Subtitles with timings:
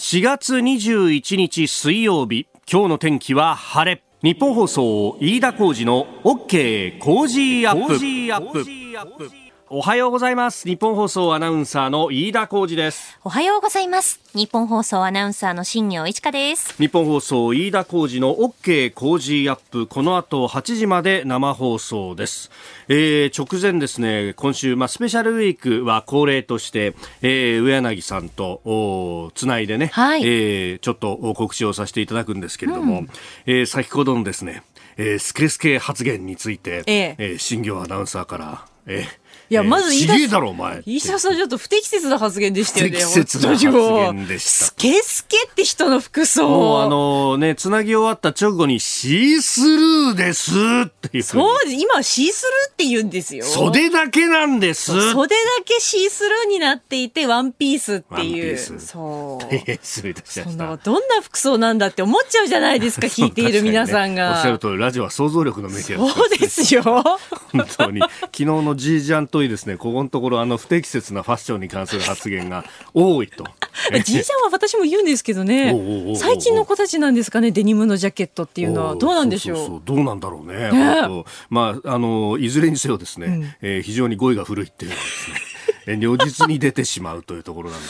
[0.00, 4.04] 4月21日水曜日今日の天気は晴れ。
[4.22, 9.47] ニッポン放送飯田浩司の OK コージーアップ。
[9.70, 10.66] おはようございます。
[10.66, 13.18] ニッポン放送アナウンサーの飯田浩司です。
[13.22, 14.18] おはようございます。
[14.32, 16.74] ニッポン放送アナウンサーの新行市佳です。
[16.78, 19.86] 日本放送飯田浩二の OK コージーアップ。
[19.86, 22.50] この後8時まで生放送です。
[22.88, 24.32] えー、直前ですね。
[24.36, 33.10] 今週、まあ、スペシャルウィークは恒例として、えー、上柳さんとつないでね、はい、えー、ちょっと告知をさせていただくんですけれども、うん、
[33.44, 34.62] えー、先ほどのですね、
[34.96, 37.16] えー、スケスケ発言について、ええ。
[37.18, 42.90] えー、新業アナウンサーから、えー、いや、まず飯田さん、飯田さんちょっと不適切な発言でしたよね。
[42.90, 44.50] 不適切な発言でした。
[44.66, 46.48] スケスケって人の服装。
[46.48, 50.52] もうあのね、つなぎ終わった直後にシースルーです
[50.86, 51.22] っていう。
[51.22, 53.44] そう、今シースルーって言うんですよ。
[53.44, 55.12] 袖だけなんです。
[55.12, 58.58] 袖だけシースルーになっていて、ワンピースっていう。
[58.58, 59.54] そう。
[59.82, 60.76] 失礼いたしました。
[60.76, 64.30] どんな服装なんだって思っちゃうじゃないですか、 聞いている皆さんが。
[64.30, 66.82] ね、おっしゃる通り、ラジオは想像力のメディアそうですよ。
[67.52, 68.00] 本当に。
[68.00, 73.44] 昨日のジージャンといいですね、ここのところあの不適切なファッションに関する発言が 多いと。
[74.04, 75.72] じいちゃんは私も言うんですけどね
[76.16, 79.56] 最近の子たちなんですかねデニムのジャケットっていうのはどうなんでしょう？
[79.56, 80.70] そうどうなんだろうね。
[80.72, 85.57] ねまああのいずれにせよですね、うん、えー、非常に語彙が古いっていうのはですね。
[85.96, 87.80] 如実に出てしまうというところなん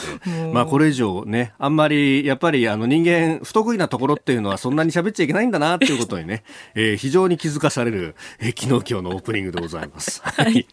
[0.45, 6.43] で、 まあこれ以上ね、あんまりやっぱりあの人間不得意なところっていうのはそんなに喋っちゃいけないんだなっていうことにね、
[6.75, 10.21] えー、非常に気づかされる、えー、昨日今日のオープニングでございます。
[10.25, 10.65] はい。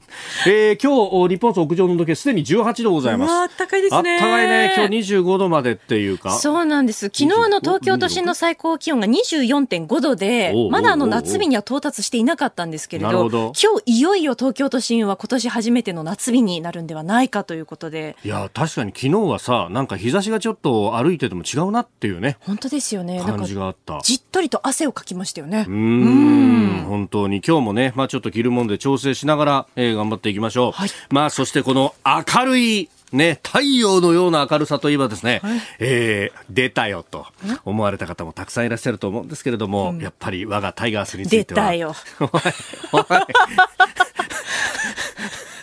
[0.47, 3.33] えー、今日、日本屋上の温度計すでに18度ございます。
[3.33, 4.15] あったかいですね。
[4.15, 4.75] あったかいね。
[4.77, 6.31] 今日25度までっていうか。
[6.33, 7.07] そうなんです。
[7.07, 23.23] 昨日あの東京都心の最高気温が24.5度で、まだあの夏日には到達していなかったんですけれど、ど今日いよいよ東京都心は今年初めての夏日になるんではないかということで、でいや確かに昨日はさなんか日差しがちょっと歩いてても違うなっていうね本当ですよね。
[23.25, 24.01] 感じがあった。
[24.03, 25.65] じっとりと汗をかきましたよね。
[25.67, 26.85] うん。
[26.87, 37.27] 本当に今日もねまあちょっと着るもんで調整しながら、えー、頑張っていきましょう、はい、まあそしてこの明るいね、太陽のような明るさといえばですね、はい、えー、出たよと
[37.65, 41.61] 思われた方もたくさんいらっしゃると思うんですけれども、うん、やっぱり我がタイガースについては。
[41.61, 41.95] 出たよ。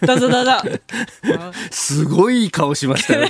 [0.05, 0.51] だぞだぞ。
[1.71, 3.27] すごい顔しましたよ。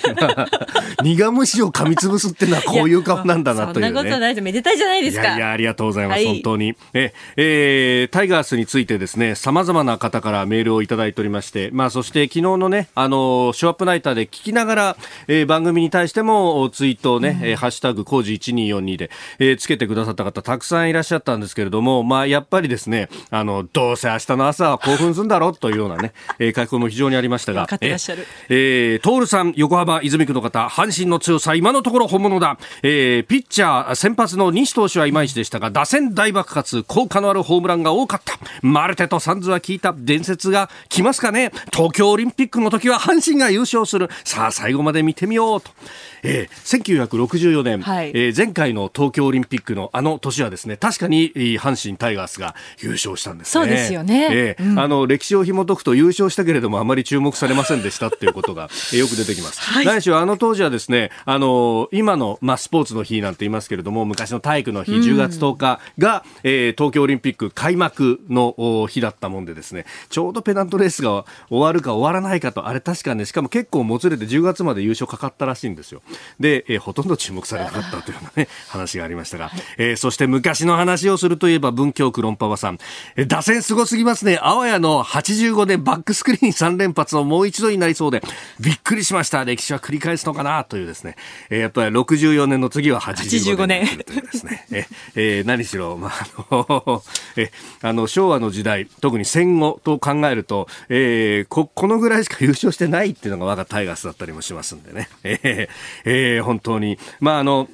[1.03, 5.23] 苦虫を噛みつぶすっていうのはこういう顔なんだなという、ね、そんなことないめでたいじゃないですか。
[5.23, 6.17] いやいや、ありがとうございます。
[6.17, 6.75] はい、本当に。
[6.93, 14.97] え、えー、タイガースについてですね、様々な方からメールをいただいておりまして、まあ、そして昨日のね、あの、ショーアップナイターで聞きながら、
[15.27, 28.25] えー、番組に対してもツイートをね、うん、ハッシュタグ工事1242で、えー、つけてくださった方たくさんいらっしゃったんですけれども、まあ、やっぱりですね、あの、どうせ明日の朝は興奮するんだろうというようなね、えー、書き込みも非常にありましたが、かってらっしゃる。
[28.49, 32.57] えー、トールさん、横浜泉区の方、阪神の強さ、今のところ本物だ。
[32.81, 38.37] えー、ピッチャー、先発の西投手はいまいちでしたが、打線大爆発、効果のあるホームランが多かった。
[38.61, 44.09] マルテとサンズは聞いた伝説が来ますかね東京オリンピックの時は阪神が優勝する。
[44.23, 45.71] さあ、最後まで見てみようと。
[46.23, 53.51] えー、1964年、はい、えー、前回の東京オリンピックのあの年はですね、確かに阪神タイガースが優勝したんですね。
[53.51, 54.29] そうですよね。
[54.31, 59.59] えー、うん、あの、歴史を紐解くと優勝したけれどもあまり注目されませんでしたっていうことが、えー、よく出てきます。
[59.61, 76.01] はい、何しろあの当時はですね、あの、今の、まあ、スポーツの日なんて言いますけれども、昔の体育の日、10月10日が、えー、東京オリンピック開幕の日だったもんでですね、ちょうどペナントレースが終わるか終わらないかと、あれ確かね、しかも結構もつれて10月まで優勝かかったらしいんですよ。
[76.39, 82.77] で、えー、ほとんど注目されなかったというようなね、話がありましたが、はい、えー、そして昔の話をするといえば文京区論破場さん、
[83.15, 84.39] えー、打線すごすぎますね。
[84.41, 88.21] あわやの85でバックスクリーン3連発をもう一度になりそうで、
[88.59, 89.45] びっくりしました。
[89.45, 91.15] 歴史は繰り返すのかなというですね、
[91.49, 94.85] えー、やっぱり64年の次は85年というですね、え
[95.15, 96.11] えー、何しろ、まあ、
[96.49, 97.03] あの、
[97.37, 97.51] え
[97.81, 107.69] あの、昭和の時代、特に戦後と考えると、えー、こ、このぐらいしか優勝してないっていうのが我がタイガースだったりもしますんでね、えー、えー、本当に、まあ、あの、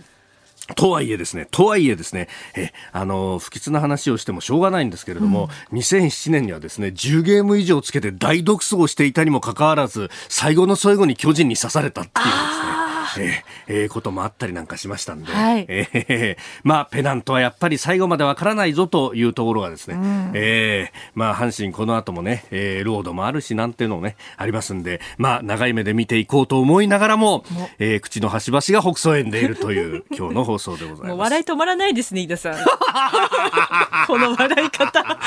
[0.76, 12.89] とはいえですね、とはいえですね、え、あの、不吉な話をしてもしょうがないんですけれども、うん、2007年にはですね、10ゲーム以上つけて大独走をしていたにもかかわらず、最後の最後に巨人に刺されたっていうですね。
[13.17, 27.44] えー、えー、こともあったりなんかしましたんで、はい、えー、まあ、ペナントはやっぱり最後までわからないぞというところがですね、うん、えー、まあ、阪神この後もね、えー、ロードもあるしなんていうのもね、ありますんで、まあ、長い目で見ていこうと思いながらも、
[27.79, 31.08] えー、口の端々が北総園でいるという 今日の放送でございます。
[31.09, 32.53] もう笑い止まらないですね、飯田さん。
[34.08, 35.20] この笑い方。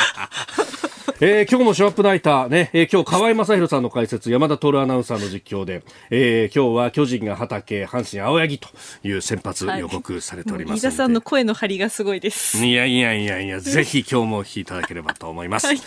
[1.25, 8.69] えー、今日もショップナイターね、えー、今日河合正宏さんの解説、山田徹アナウンサーの実況で、えー、今日は巨人が畑、阪神青柳と
[9.05, 12.59] いう先発予告されております、はい、さんの声の張りがすごいです。
[12.67, 15.69] いやいやいやいや、ぜひ今日もお聞きいただければと思います。
[15.69, 15.79] はい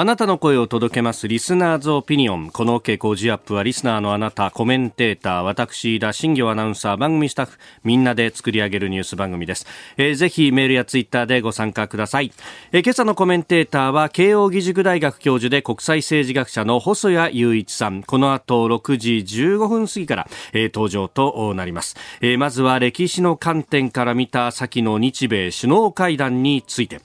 [0.00, 2.50] あなたの声を届けますリスナーズオピニオン。
[2.50, 9.66] この OK 工事アップはリスナーのあなた、コメンテーター、私、田新業アナウンサー、番組スタッフ、みんなで作り上げるニュース番組です。
[9.96, 12.30] えー、ぜひメールやツイッターでご参加ください。
[12.70, 18.04] えー、今朝のコメンテーターは、慶應義塾大学教授で国際政治学者の細谷雄一さん。
[18.04, 21.96] この後6時15分過ぎから、えー、登場となります。
[22.20, 27.00] えー、まずは歴史の観点から見た先の日米首脳会談について。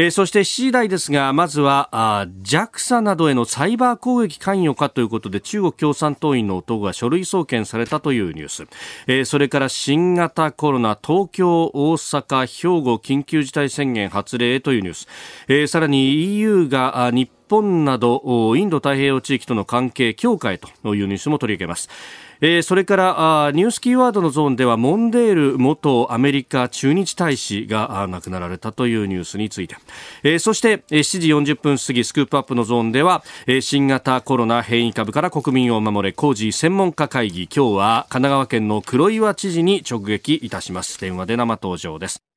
[0.00, 8.66] えー、そして7時台ですが、まずはあ JAXA などへのサイバー攻撃関与かということで、中国共産党員の男が書類送検されたというニュース。
[9.06, 15.06] えー、それから新型コロナ、東京、大阪、兵庫緊急事態宣言発令というニュース。
[15.48, 21.90] えー、さらに EU が日本などインド太平洋地域との関係強化へというニュースも取り上げます。
[22.40, 29.76] えー、それからあニュースキーワードのゾーンではモンデール元アメリカ駐日大使が亡くなられたというニュースについて、
[30.22, 37.48] えー、そして7時40分過ぎスクープアップのゾーンでは、えー、新型コロナ変異株から国民を守れ工事専門家会議。
[37.54, 41.00] 今日は神奈川県の黒岩知事に直撃いたします。
[41.00, 42.29] 電話で生登場です。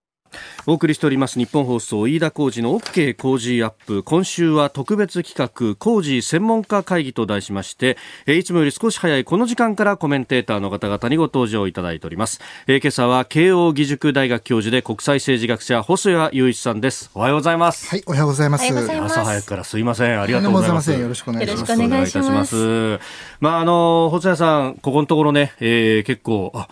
[0.66, 4.04] お送りしております日本放送飯田浩二の OK 工事アップ。
[4.04, 7.98] 今週は特別企画工事専門家会議と題しまして
[8.28, 12.40] いつもより少し早いこの時間からコメンテーターの方々にご登場いただいております。
[12.68, 17.12] 今朝は慶應義塾大学教授で国際政治学者細谷雄一さんです。
[17.14, 17.88] おはようございます。
[17.88, 18.66] はいおはようございます。
[18.66, 20.22] 朝早くからすいません。
[20.22, 20.92] ありがとうございます。
[20.92, 21.72] よろしくお願いします。
[21.72, 23.00] よろしくお願いします。
[23.40, 26.68] まああの細谷さんここのところね、えー、結構あ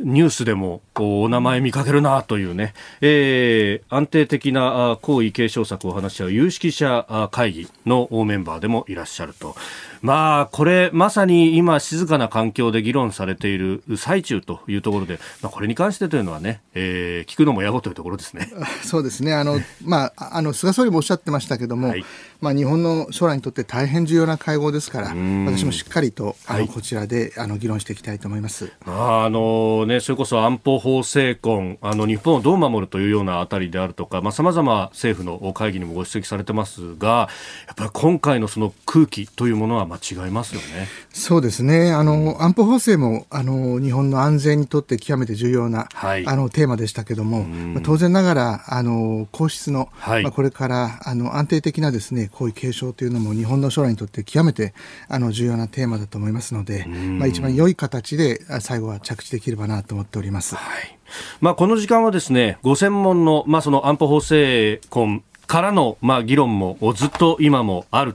[0.00, 9.54] ニュースでもお名前見かけるなというね、えー、安定的な皇位継承策を話し合う有識者会議のメンバーでもいらっしゃると。
[10.02, 18.50] まあ、これ、まさに今、静かな環境で議論されている最中というところで、まあ、これに関してというのはね、えー、聞くのも野暮というところですね。
[18.84, 19.34] そうですね。
[19.34, 22.04] あの、まあ、あの、菅総理もおっしゃってましたけども、はい、
[22.40, 28.72] まあ、日本の将来にとって大変重要な会合ですから、私もしっかりと、あの、はい、こちらで、あの、議論していきたいと思います。
[28.86, 37.28] あのね、それこそ安保法制婚、あの、日本をどう守るというようなあたりであるとか、まあ、様々政府の会議にもご指摘されてますが、
[37.66, 40.88] やっぱり今回のその空気というものは間違いますよね。
[41.12, 41.92] そうですね。
[41.92, 54.74] あの、安保法制も、あの、日本の安全にとって極めて重要な、はい、あの、テーマでしたけども、まあ、当然ながら、あの、皇室の、はい、まあ、これから、あの、安定的なですね、皇位継承というのも日本の将来にとって極めて、
[55.08, 60.54] あの、重要なテーマだと思いますので、まあ、一番良い形で、最後は着地できればなと思っております。
[60.56, 60.96] はい
[61.40, 68.14] まあ、この時間はですね、ご専門の、まあ、その安保法制婚からの、まあ、議論もずっと今もある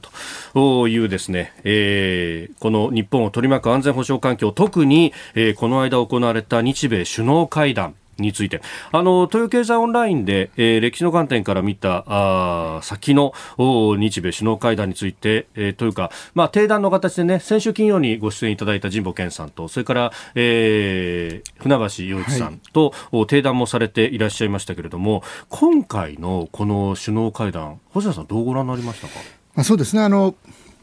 [0.53, 8.61] というですね、えー、この日本を取り巻く安全保障環境、特に、えー、この間行われた日米首脳会談、について、
[8.91, 29.13] あの、東洋経済オンラインで、えー、歴史の観点から見た、あ先の日米首脳会談について、えー、というか、まあ、定談の形でね、先週金曜にご出演いただいた神保健さんと、それから、えー、船橋洋一さんと、はい、定談もされていらっしゃいましたけれども、今回のこの首脳会談、星野さんどうご覧になりましたか？
[29.55, 30.01] まあ、そうですね。
[30.01, 30.35] あの、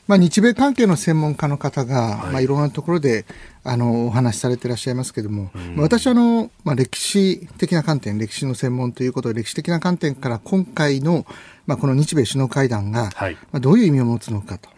[0.09, 2.33] まあ、日米関係の専門家の方が、はい。
[2.33, 3.27] まあ、いろんなところで
[3.63, 11.27] あのお話しされていらっしゃいますけれども、うん、私はあの、まあ、歴史的な観点、歴史の専門ということで、歴史的な観点から今回の、
[11.67, 14.71] まあ、この日米首脳会談が、はい、まあ、どういう意味を持つのかと。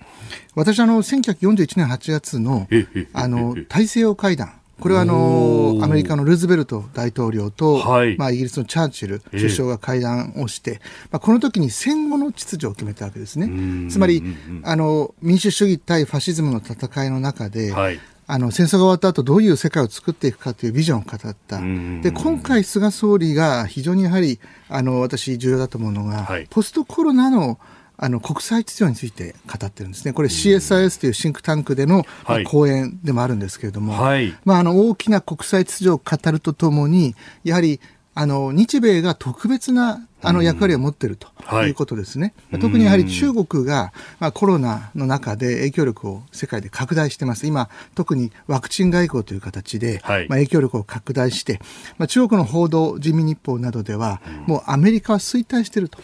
[0.57, 2.67] 私あの、1941年8月の
[3.13, 13.91] あの大西洋会談、これはあのアメリカのルーズベルト大統領と、はい、まあ、イギリスのチャーチル首相が会談をして、まあ、この時に戦後の秩序を決めたわけですね。
[13.91, 14.23] つまり
[14.65, 21.61] あの民主主義対ファシズムの戦いの中で、はい、あの戦争が終わった後どういう世界を作っていくかというビジョンを語った。
[22.03, 27.59] で今回菅総理が非常にやはりあの私重要だと思うのが、はい、ポストコロナの
[28.03, 30.15] あの国際秩序について語ってるんですね。
[30.15, 37.15] これ CSIS というシンクタンクでの、まあ、講演でもあるんですけれども、はい、まあ、あの大きな国際秩序を語るとともに、
[37.45, 37.79] やはり
[38.15, 41.29] あの日米が特別なあの役割を持っていると
[41.65, 42.35] いうことですね。
[42.51, 47.47] はい、特にやはり中国が、まあ、コロナの中で影響力を世界で拡大してます。
[47.47, 51.61] 今、特にワクチン外交という形で、はい、まあ、影響力を拡大して、
[51.99, 55.99] まあ、中国の報道、人民日報などでは、もうアメリカは衰退していると。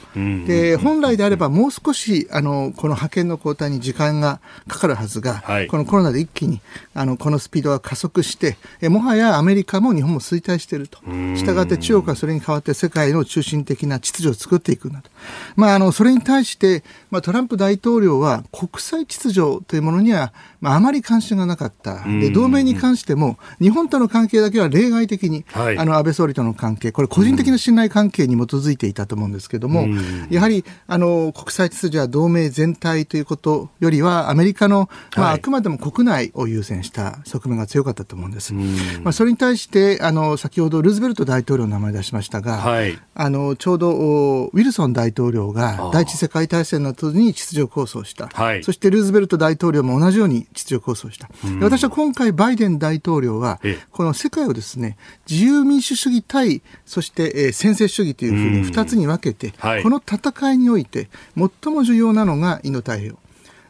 [0.46, 6.60] で、本来であればもう少し、あの、この派遣の交代に時間がかかるはずが、はい、このコロナで一気に、
[6.94, 10.98] あの、このスピードが加速して、えもはやアメリカも日本も衰退していると。
[11.36, 15.10] したがって中国はそれに代わって世界の中心的な秩序を作っていくんだと。
[15.56, 20.32] まあ、あの、それに対して、まあ、トランプ大統領は国際秩序というものには、
[20.66, 22.02] まあ、あまり関心がなかった。
[22.02, 29.86] で、同盟に関しても、日本との関係だけは例外的に、はい、あの、安倍総理との関係、これ個人的な信頼関係に基づいていたと思うんですけども、
[30.28, 38.52] やはり、あの、国際秩序は同盟全体ということよりは、アメリカの、まあ、あくまでも国内を優先した側面が強かったと思うんです。
[38.52, 51.28] まあ、それに対して、あの、先ほどルーズベルト大統領の名前出しましたが、はい、あの、ちょうど、ウィルソン大統領が第一次世界大戦の後に秩序構想した、はい、そしてルーズベルト大統領も同じように秩序構想した、
[51.60, 53.60] 私は今回バイデン大統領は
[53.90, 54.96] この世界をですね
[55.28, 63.18] 自由民主主義対そして、えー、専制主義というふうに2つに分けて、はい、この戦いにおいて最も重要なのがインド太平洋。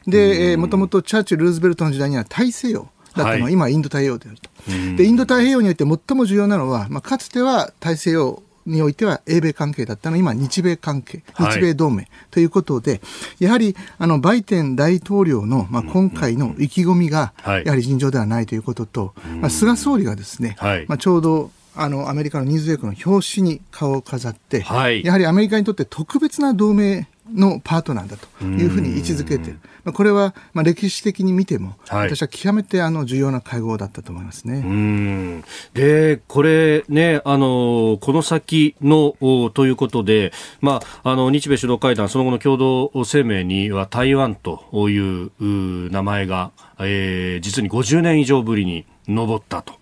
[0.06, 4.50] で、えー、もともとチャーチル・ルーズベルトの時代には大西洋だったのは、今インド太平洋であると。
[4.96, 12.96] でインド太平洋において最も重要なのは、まあ、かつては大西洋においては英米関係だったの今日米関係、日米同盟ということで、は
[13.40, 20.56] い、やはりあのバイデン大統領の、まあ、今回の意気込みが、やはり尋常ではないということと、まあ、菅総理がですね、
[20.88, 29.58] まあ、ちょうどあのアメリカのニューズウェークの表紙に顔を飾って、はい、やはりアメリカにとって特別な同盟のパートナーだというふうに位置づけてる。
[29.84, 35.42] まあ、これはまあ歴史的に見ても、はい、私は極めてあの重要な会合だったと思いますね。
[35.74, 39.14] で、これね、あの、この先の
[39.50, 49.74] ということで、まあ、あの、日米首脳会談、その後の共同声明には台湾という名前が、えー、実に50年以上ぶりに登ったと。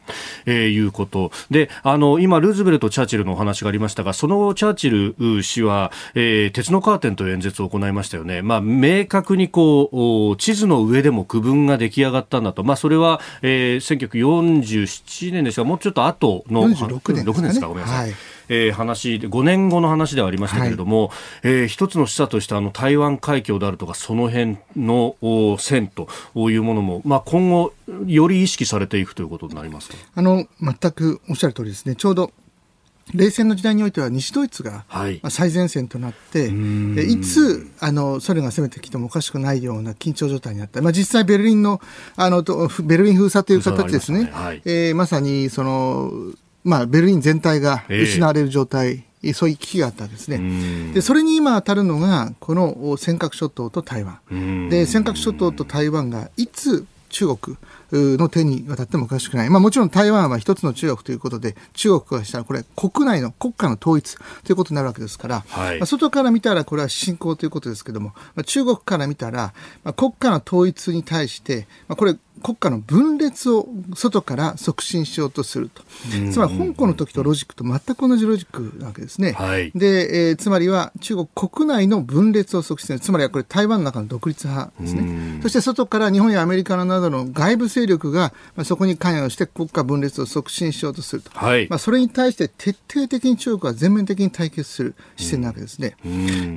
[0.46, 18.06] えー、いうことであの今、ルーズベルト、チャーチルのお話がありましたがそのチャーチル氏は、えー、鉄のカーテンという演説を行いましたよね、まあ、明確にこう地図の上でも区分が出来上がったんだと、まあ、それは、えー、1947年ですがもうちょっと後の46年ですか、ね,、ですかごめんなさい。
[18.06, 18.14] はい
[18.48, 21.10] えー、話で5年後の話ではありましたけれども、はい、
[21.44, 25.16] えー、一つの示唆としてあの台湾海峡であるとかその辺の
[25.58, 27.72] 線というものも、まあ、今後
[28.06, 31.94] より意識されていくということになりますあの全くおっしゃる通りですね。
[31.94, 32.32] ちょうど
[33.12, 34.84] 冷戦の時代においては西ドイツが
[35.28, 36.54] 最前線となって、は
[37.02, 41.80] い、いつあのソ連が攻めてきてもおかしくないような緊張状態にあった、まあ、実際ベルリンの
[42.16, 42.42] あの
[42.82, 44.32] ベルリン封鎖という形ですね、ま、ね。
[44.32, 46.10] はい、えー、まさにその
[46.64, 50.92] まあ、ベルリン全体が失われる状態、えー、そういう危機があったんですね。
[50.92, 54.18] で、それに今当たるのが、この尖閣諸島と台湾。
[54.70, 57.56] で、尖閣諸島と台湾がいつ中国
[57.92, 59.50] の手に渡ってもおかしくない。
[59.50, 69.54] まあもちろん台湾は一つの中国ということで、中国からしたらこれ国内の国家の統一ということになるわけですから、はい、まあ、外から見たらこれは侵攻ということですけども、まあ、中国から見たら、
[69.84, 75.82] まあ、国家の統一に対して、まあ、これ国家の分裂を外から促進しようとすると。
[76.32, 79.32] つまり香港の時とロジックと全く同じロジックなわけですね。
[79.32, 83.00] はい、で、えー、つまりは中国国内の分裂を促進する。
[83.00, 85.40] つまりはこれ台湾の中の独立派ですね。
[85.42, 91.30] そして外から日本やアメリカなどの外部勢力が、まあ、そこに関与して国家分裂を促進しようとすると。
[91.34, 95.96] はい、まあ、それに対して徹底的に中国は全面的に対決する姿勢なわけですね。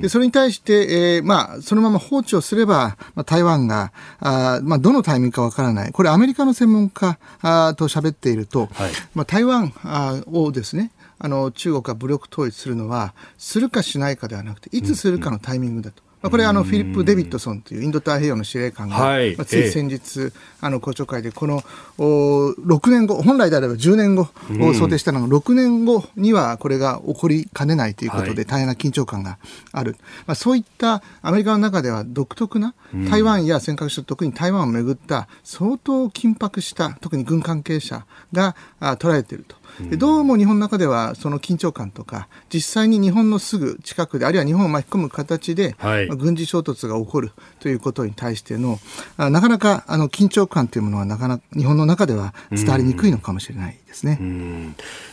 [0.02, 5.67] でそれに対して、えー、まあ、そのまま放置をすれば、まあ、台湾が、あまあ、どのタイミングかわからない。
[5.92, 16.07] これアメリカの専門家あと喋っていると、はい、まあ、台湾あをですね、あの中国が武力統一するのはするかしないかではなくていつするかのタイミングだと。
[16.22, 21.62] これあのフィリップ・デビッドソンというインド太平洋の司令官が、はい、つい先日、あの公聴会でこの
[21.96, 24.28] お6年後本来であれば10年後
[24.60, 29.38] を想定したのが6年後にはこれが起こりかねないということで大変な緊張感が
[29.72, 29.96] ある、
[30.26, 32.74] まあ、そういったアメリカの中では独特な
[33.10, 39.57] 台湾や尖閣諸島特に台湾をめぐった相当緊迫した特に軍関係者が捉えていると。
[39.80, 48.78] でどうも日本の中ではその緊張感とか実際に日本のすぐ近くであるいは日本を巻き込む形で、はい、軍事衝突が起こるということに対しての
[49.16, 54.18] なかなかあの緊張感というものはなかなか日本の中では伝わりにくいのかもしれないですね。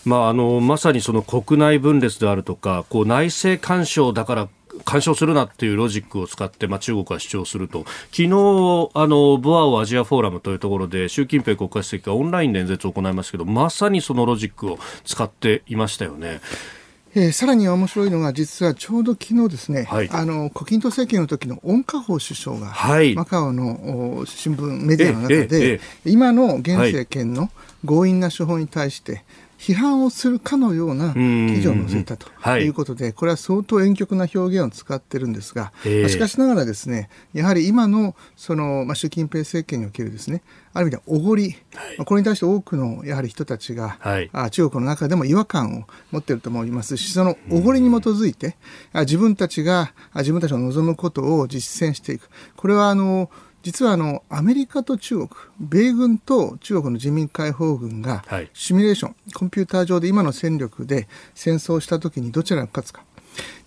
[0.03, 4.49] まあ、あのまさにその国内分裂であるとかこう内政干渉だから
[4.83, 7.85] 干渉するなっていうロジックを使って、まあ、中国は主張すると。
[8.11, 8.27] 昨日
[8.93, 16.41] あのボアオアジアフォーラムというところで習近平国家主席がオンラインで演説を行いますけどまさにそのロジックを使っていましたよね。
[17.17, 27.49] えー、さらに面白いのが、実はちょうど昨日ですね、はい、あの、胡錦涛政権の時の温家宝首相が、はい、マカオの新聞、メディアの中で、今の現政権の
[27.85, 29.23] 強引な手法に対して、
[29.57, 32.67] 批判をするかのような記事を載せたとい。
[32.67, 40.41] うことで、これは相当婉曲な表現を使ってるんですが、しかしながらですね、やはり今のその、まあ、習近平政権におけるですね、
[40.73, 43.97] ある意味でおごり、はい、これに対して多くのやはり人たちが、
[44.51, 48.57] 中国の中でも違和感を持っていると思いますし、そのおごりに基づいて、
[48.91, 52.29] あ自分たちが自分たちの望むことを実践していく。
[52.55, 53.29] これはあの
[53.65, 55.29] 実はあのアメリカと中国、
[55.59, 63.01] 米軍と中国の人民解放軍がシミュレーション、はい、コンピューター上で今の戦力で戦争したときにどちらが勝つか。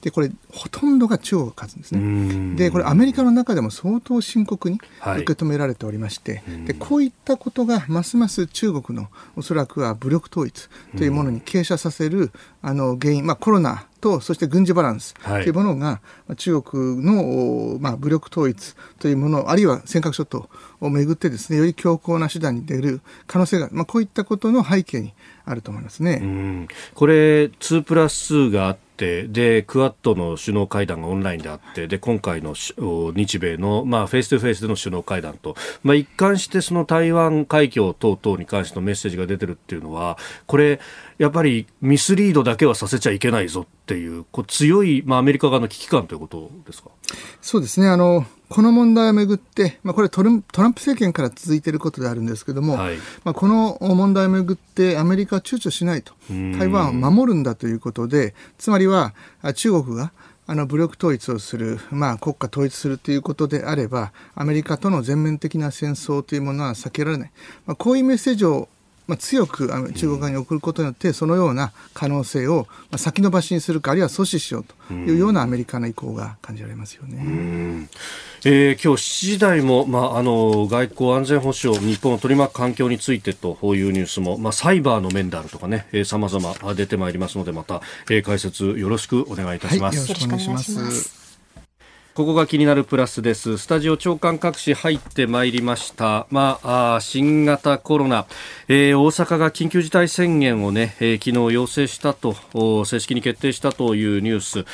[0.01, 2.55] でこれほとんどが中国が勝つんですね。
[2.55, 12.31] でこれアメリカの中でも相当深刻に受け止められておりまして、はい、でこういったことがますます中国のおそらくは武力統一というものに傾斜させる
[12.63, 20.49] あの原因、まあ、コロナとそして軍事バランスというものが、はい、中国の、まあ、武力統一というものあるいは尖閣諸島
[20.81, 25.13] をめぐってですねより強硬な手段に出る可能性が、まあ、こういったことの背景に
[25.45, 26.69] あると思いますね。
[26.95, 40.81] これ2プラス2があってでクアッドの首脳会談がオンラインであってで今回の日米の、まあ、フェイス2フェイスでの首脳会談と、まあ、一貫してその台湾海峡等々に関してのメッセージが出てるっていうのはこれ
[41.19, 46.91] やっぱりミスリードだけはさせちゃいけないぞっていうこう強い、まあ、アメリカ側の危機感ということですか？
[47.43, 47.89] そうですね。
[47.89, 56.15] あのこの問題をめぐって、まあ、これトランプ政権から続いていることであるんですけれども、はい、まあ、この問題をめぐってアメリカは躊躇しないと。
[56.31, 59.13] 台湾を守るんだということでつまりは
[59.55, 60.13] 中国が
[60.47, 67.31] あの武力統一をする、まあ、国家統一するということであればアメリカとの全面的な戦争というものは避けられない、
[67.67, 68.71] まあ、こういうメッセージを
[69.09, 77.89] まあ、強く中国側に送ることによって、そのような可能性を先延ばしにするか、あるいは阻止しようというようなアメリカの意向が感じられますよね。
[78.45, 89.99] えー、今日7時台も、まあ、あの外交安全保障、日本を取り巻く環境についてというニュースも、まあ、サイバーの面であるとかね、さまざま出てまいりますので、また、えー、解説よろしくお願いいたします。
[89.99, 90.59] はい、よろしくお願いしま
[90.91, 91.28] す。
[92.19, 93.59] ここが気になるプラスです。
[93.59, 96.27] スタジオ長官各紙入ってまいりました。
[96.33, 98.27] まあ、あ新型コロナ、
[98.67, 102.35] えー、大阪が緊急事態宣言をね、えー、昨日要請したと、
[102.85, 104.65] 正式に決定したというニュース。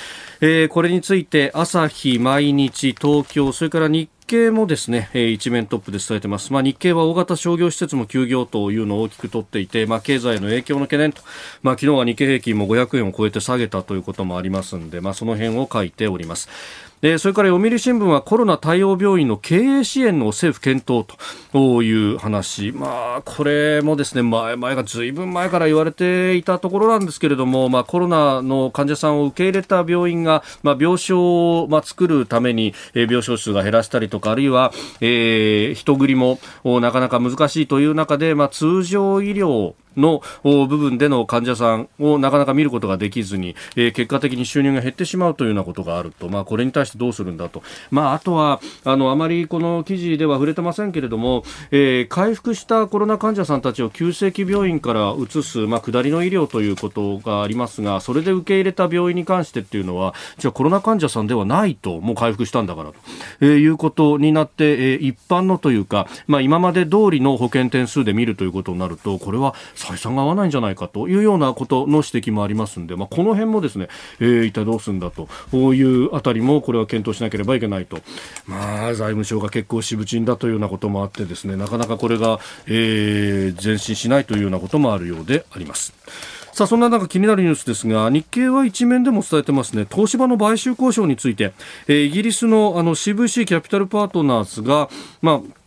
[0.41, 6.51] えー、これについて朝日、毎日、東京、それから日経もですね、一面トップで伝えてます。
[6.51, 11.21] まあ、日経は大型商業施設も休業というのを大きく取っていて、まあ、経済の影響の懸念と、
[11.63, 16.49] まあ、昨日は日経平均も500円を超えて下げたということもありますんで、まあ、その辺を書いております。
[17.05, 21.07] でそれから読売新聞はコロナ対応病院の経営支援の政府検討
[21.53, 62.95] という話、まあ、これもですね前々がずいぶん前から言われていたところなんですけれども、まあ、コロナの患者さんを受け入れた病院が、まあ、病床を、まあ、作るために、え、病床数が減らしたりとかあるいは、えー、人繰りもなかなか難しいという中で、まあ、通常医療の部分での患者さんをなかなか見ることができずに、えー、結果的に収入が減ってしまうというようなことがあると、まあ、これに対してどうするんだと、まあ、あとはあのあまりこの記事では触れてませんけれども、えー、回復したコロナ患者さんたちを急性期病院から移す、まあ、下りの医療ということがありますがそれで受け入れた病院に関してっていうのはじゃあコロナ患者さんではないともう回復したんだからと、
[63.41, 77.99] えー、いうことになって、えー、一般のというか、まあ、今まで通りの保険点数で見るということになるとこれは採算が合わないんじゃないかというようなことの指摘もありますんで、まあ、この辺もですね、えー、一体どうするんだというあたりもこれは検討しなければいけないと、
[78.47, 85.95] まあ、財務省が結構渋沈だというようなこともあってですねなかなかこれが、えー、前進しないというようなこともあるようであります。
[86.55, 91.53] さあそんな中気になるニュースですが日経は一面でも伝えてますね東芝の買収交渉について、
[91.89, 94.89] えー、イギリスのあの CVC キャピタルパートナーズが
[95.21, 95.64] まあ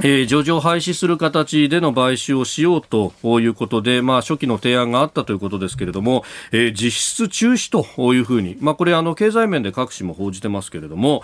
[0.00, 11.22] えー、上場廃止する形での買収をしようということで、まあ、初期の提案があったということですけれども、えー、実質中止というふうに、まあ、これあの経済面で各紙も報じてますけれども、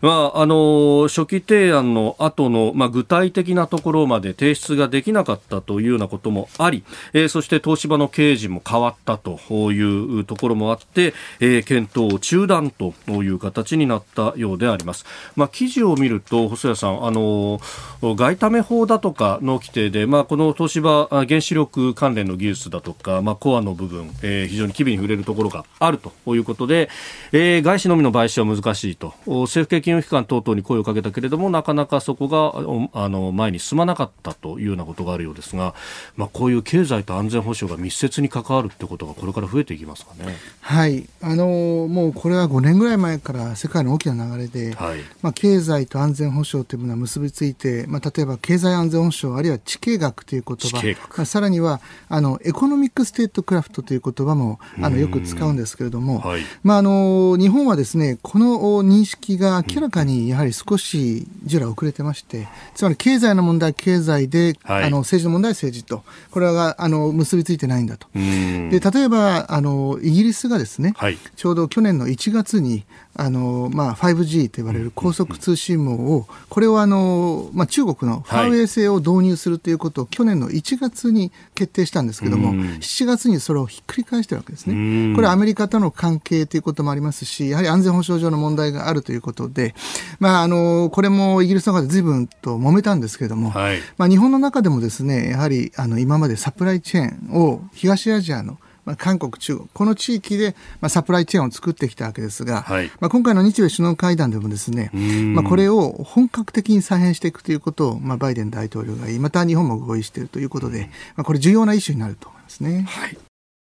[0.00, 9.38] まあ、あの初期提案の後の、まあ、具体的なところまで提出ができなかったというようなこともあり、えー、そして東芝の経営陣も変わったと
[9.72, 15.04] いうところもあって、えー、検討中断という形になったようであります。
[15.36, 17.60] まあ、記事を見ると細谷さん、あの
[18.02, 26.88] 外為法だとかの規定で、まあ、この東芝原子力関連の技術だとか、まあ、コアの部分、えー、非常に機微に触れるところがあるということで、
[27.32, 32.52] えー、外資のみの買収は難しいと政府系金融機関等々に声をかけたけれどもなかなかそこが
[32.92, 35.74] あの前に進まなかったというようなことがあるようですが、
[36.14, 40.36] まあ、こういう経済と安全保障が密接に関わるってことがこれから増えていきますかね。
[40.60, 41.08] はい。
[41.22, 66.02] あのもうこれは5年ぐらい前から世界の大きな流れで、はい、まあ、経済と安全保障というものは結びついて、まあ、例えば経済安全保障あるいは地経学という言葉、まあ、さらにはあのエコノミックステートクラフトという言葉もあのよく使うんですけれども、はい、まあ、あの日本はですねこの認識が明らかにやはり少し従来遅れてまして、つまり経済の問題経済で、はい、あの政治の問題政治と。
[66.32, 68.08] これはあの結びついてないんだと。
[68.12, 72.84] で例えばあのイギリスがですね、はい、ちょうど去年の1月に
[73.18, 85.16] あの、まあ、5G と言われる高速通信網を、これをあの、まあ、中国のファーウェイ製を導入するということを去年の1月に決定したんですけども、7月にそれをひっくり返してるわけですね。
[85.16, 89.74] これはアメリカとの関係ということもありますし、やはり安全保障上の問題があるということで、
[90.20, 104.90] まあ、あの、これもイギリスの中で随分と揉めたんですけれども、はい、まあ、日本の中でもですね、やはりあの今までサプライチェーンを東アジアのまあ、韓国、中国、この地域で、まあ、サプライチェーンを作ってきたわけですが、はい、まあ、今回の日米首脳会談でもですね、
[105.34, 112.86] まあ、これを本格的に再編していくということを、まあ、バイデン大統領が言い、また日本も合意しているということで、まあ、これ重要なイシューになると思いますね。
[112.88, 113.18] はい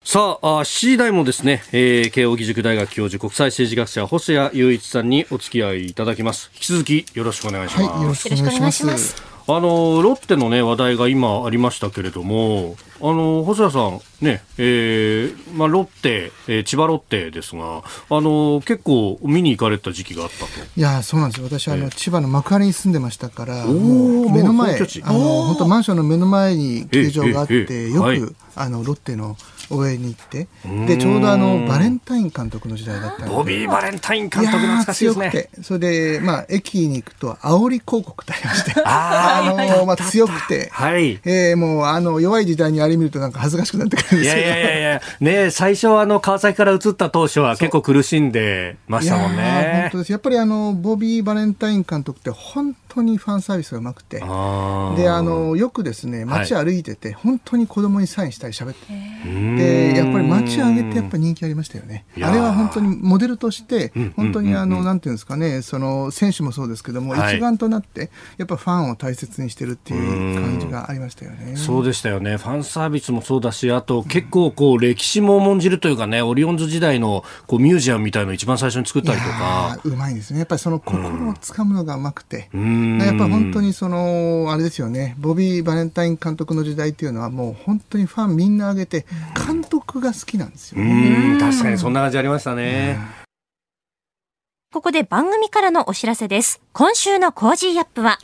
[0.03, 6.49] さあ、7時台もですね、えー、慶応義塾大学教授、国際政治学者、細谷雄一さんにお付き合いいただきます。
[6.55, 7.87] 引き続きよろしくお願いします。
[7.87, 9.30] はい、よろしくお願いします。
[9.55, 13.79] あのロッテの、ね、話題が今ありましたけれども、あの細谷さ
[14.23, 20.47] ん、ねえーまあ、ロッテ、えー、千葉ロッテですが、あの結構見に行かれた時期があったと。
[20.75, 28.21] いやそうなんです私、あの、千葉の幕張に住んでましたから、目の前、あの本当、マンションの目の前に球場があって、よく、はい、
[28.55, 29.35] あのロッテの
[29.71, 30.47] 応援に行って
[30.87, 38.73] でちょうどあのバレンタイン監督の時代だったボビー・バレンタイン監督懐かしいですねそれで、まあ、駅に行くと煽り広告とありまして。
[38.85, 41.19] あの、まあ、強くて、はい。
[41.25, 45.01] えー、もうあの弱い時代にあれ見るとなんか恥ずかしくなってくるんですけどいやいやいや。
[45.19, 49.79] ね最初あの川崎から移った当初は結構苦しんでましたもんね。
[49.83, 50.11] 本当です。
[50.11, 54.19] やっぱりあのボビー・バレンタイン監督って本当にファンサービスがうまくて。
[54.19, 54.25] で
[55.09, 58.81] あのよくですね街歩いてて、はい、本当に子供にサインしたり喋って。
[59.57, 62.05] でやっぱり街上げてやっぱ人気ありましたよね。
[62.21, 71.55] あれは本当にモデルとして本当にあのなんていうんですかねその選手もそうですけども、はい、一丸となってやっぱファンを大切にしてるっていう感じがありましたよね。
[71.55, 72.37] そうでしたよね。
[72.37, 79.79] ファンサービスもそうだしあと結構こう歴史も重んじるというかねオリオンズ時代のこうミュージアムみたいのを一番最初に作ったりとか。
[79.83, 80.39] うまいですね。
[80.39, 89.05] やっぱりその心をつかむのがうまくて、うんやっぱり本当にその、あれですよね、ボビー・バレンタイン監督の時代っていうのは、もう本当にファンみんな挙げて、
[89.45, 91.37] 監督が好きなんですよね。
[91.39, 92.99] 確かにそんな感じありましたね。
[94.73, 96.61] ここで番組からのお知らせです。
[96.71, 98.19] 今週のコージーアップは、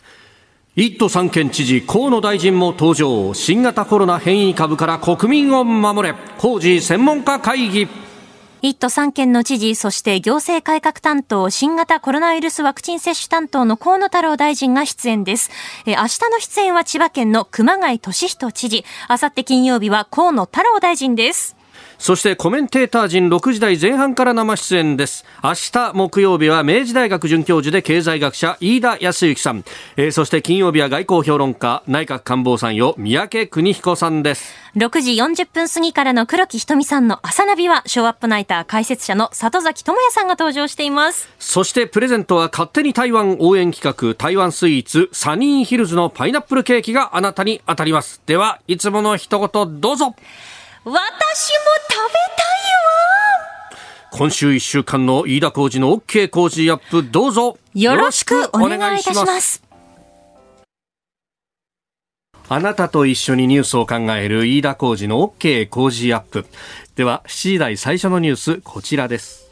[0.76, 3.34] 一都三県知事河野大臣も登場。
[3.34, 6.14] 新型コロナ変異株から国民を守れ。
[6.38, 7.88] コージー専門家会議
[8.64, 15.52] 一都三県の知事、そして行政改革担当、新型コロナウイルスワクチン接種担当の河野太郎大臣が出演です。
[15.86, 21.57] え明日の出演は千葉県の熊谷俊人知事、あさって金曜日は河野太郎大臣です。
[21.98, 25.26] そしてコメンテーター陣6時台前半から生出演です。
[25.44, 29.64] 明日木曜日は明治大学准教授で経済学者飯田康之さん、
[29.96, 34.54] えー、そして金曜日は外交評論家内閣官房参与三宅邦彦さんです。
[34.76, 41.28] 6時40分過ぎからの黒木ひとみさんの朝ナビはショーアップナイター解説者の里崎智也さんが登場しています。
[41.40, 48.22] そしてプレゼントは勝手に台湾応援企画台湾スイーツサニーヒルズのパイナップルケーキがあなたに当たります。
[48.28, 50.16] ではいつもの一言どうぞ
[50.88, 52.64] 私も食べたい
[53.74, 53.78] わ。
[54.10, 57.58] 今週1週間の飯田浩二の OK 工事アップどうぞ。
[57.74, 59.62] よろしくお願いいたします。
[62.48, 66.46] あなたと一緒にニュースを考える飯田浩二の OK 工事アップ。
[66.96, 69.46] では7時台最初のニュースこちらです。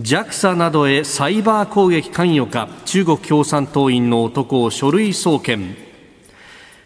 [0.00, 2.68] JAXA などへサイバー攻撃関与か。
[2.84, 5.76] 中国共産党員の男を書類送検。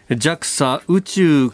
[0.09, 1.51] JAXA 宇宙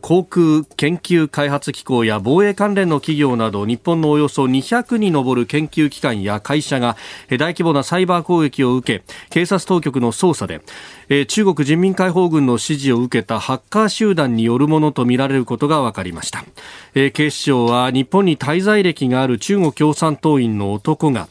[0.00, 6.96] 航空研究開発機構や防衛関連の企業など日本のおよそ200に上る研究機関や会社が
[7.30, 16.44] 大規模なサイバー攻撃を受け警察当局の捜査で中国人民解放軍の指示を受けたハッカー集団によるものとみられることが分かりました。
[17.12, 21.28] 警視庁は日本に滞在歴がある中国共産党員の男が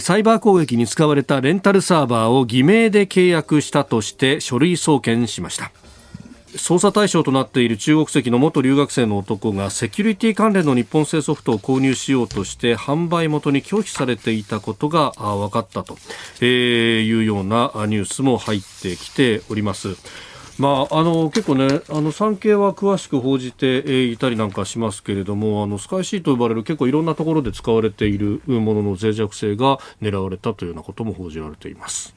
[0.00, 5.70] サイバー攻撃に使われたレンタルサーバーを偽名で契約したとして書類送検しました。
[6.56, 15.96] 捜査対象となっている中国籍の元留学生の男がセキュリティ関連の日本製ソフトを購入しようとして販売元に拒否されていたことが分かったと
[16.44, 19.96] いうようなニュースも入ってきております。
[20.56, 32.14] まあ、あの結構ね、あの産経は詳しく報じていたりなんかしますけれども、あのスカイシーと呼ばれる結構いろんなところで使われているものの脆弱性が狙われたというようなことも報じられています。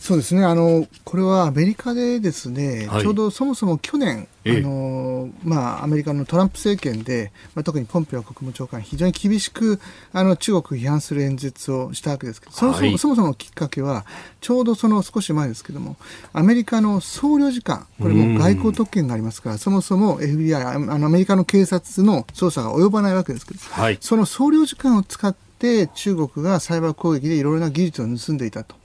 [0.00, 0.44] そうですね。
[0.44, 9.78] あのこれはアメリカでですね、はい、ちょうどそもそも去年、あのまあ、アメリカのトランプ政権で、まあ、特にポンペオ国務長官、非常に厳しく
[10.14, 14.06] あの中国を批判する演説をしたわけですけど、そもそもはい、そもそもきっかけは、
[14.40, 15.96] ちょうどその少し前ですけども、
[16.32, 28.79] アメリカの総領事館、これも外交特権がありますから、そもそも FBI、あのアメリカの警察の捜査が及ばないわけですけど、はい、その総領事館を使って中国がサイバー攻撃でいろいろな技術を盗んでいたと。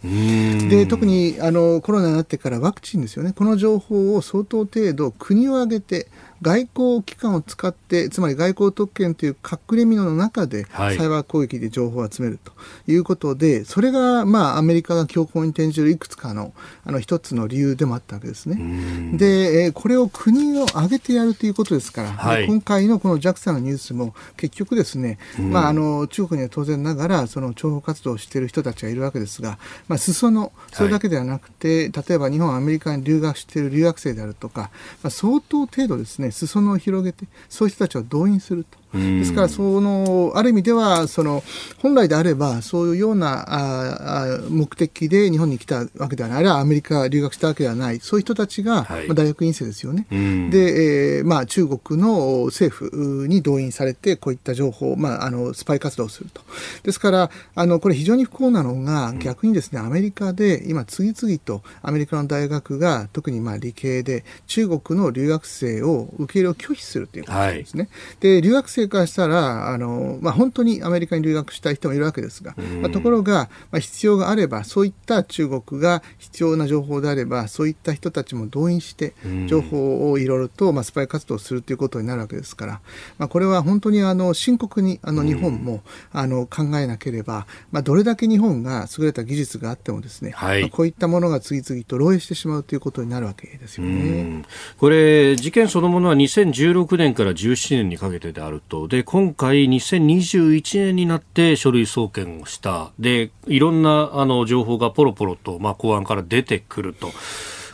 [0.70, 6.08] で特にあのコロナになってからワクチンですよね、この情報を相当程度国を挙げて
[6.41, 12.52] 外交機関を使って、つまり外交特権という隠れ蓑の中で、サイバー攻撃で情報を集めると
[12.88, 16.54] いうことで、はい、それが、まあ、アメリカが強硬に転じるいくつかの、
[16.86, 19.18] あの、一つの理由でもあったわけですね。
[19.18, 34.72] で、えこれを国を挙げてやるということですから、はい、今回のこの JAXA のニュースも、結局ですね、まあ、あの、中国には当然ながら、その諜報活動をしている人たちがいるわけですが、まあ、裾野、それだけではなくて、はい、例えば日本、アメリカに留学している留学生であるとか、
[35.04, 38.85] まあ、相当程度ですね、裾野を広げて、そういう人たちを動員すると。
[38.96, 41.44] ですから、その、ある意味では、その、
[41.80, 50.08] 本来であれば、そういうようなあ目的で日本に来たわけではない、あるいはアメリカ留学したわけではない、そういう人たちが、はい、まあ、大学院生ですよね。
[50.10, 56.42] で、えー、まあ、中国の政府に動員されて、こういった情報、まあ、あの、スパイ活動をすると。
[56.84, 67.84] ですから、あの、これ非常に不幸なのが、逆にですね、アメリカで、今、次々とアメリカの大学が、特にまあ理系で、中国の留学生を受け入れを拒否するということですね。
[67.84, 79.13] はい、で、留学生生からしたら、あの、まあ、本当にアメリカに留学したい人もいるわけですが、まあ、ところが、まあ、必要があれば、そういった中国が必要な情報であれば、そういった人たちも動員して、
[79.48, 82.82] 情報をいろいろと、まあ、スパイ活動をするということになるわけですから、
[83.17, 94.43] まあ、これは本当にあの深刻にあの日本も、あの考えなければ、まあ、どれだけ日本が優れた技術があってもですね、はい、まあ、こういったものが次々と漏洩してしまうということになるわけですよね。
[94.78, 102.91] これ、事件そのものは2016年から17年にかけてであると、で、今回2021年になって書類送検をした。
[102.99, 107.12] で、いろんなあの情報がポロポロと、まあ、公安から出てくると。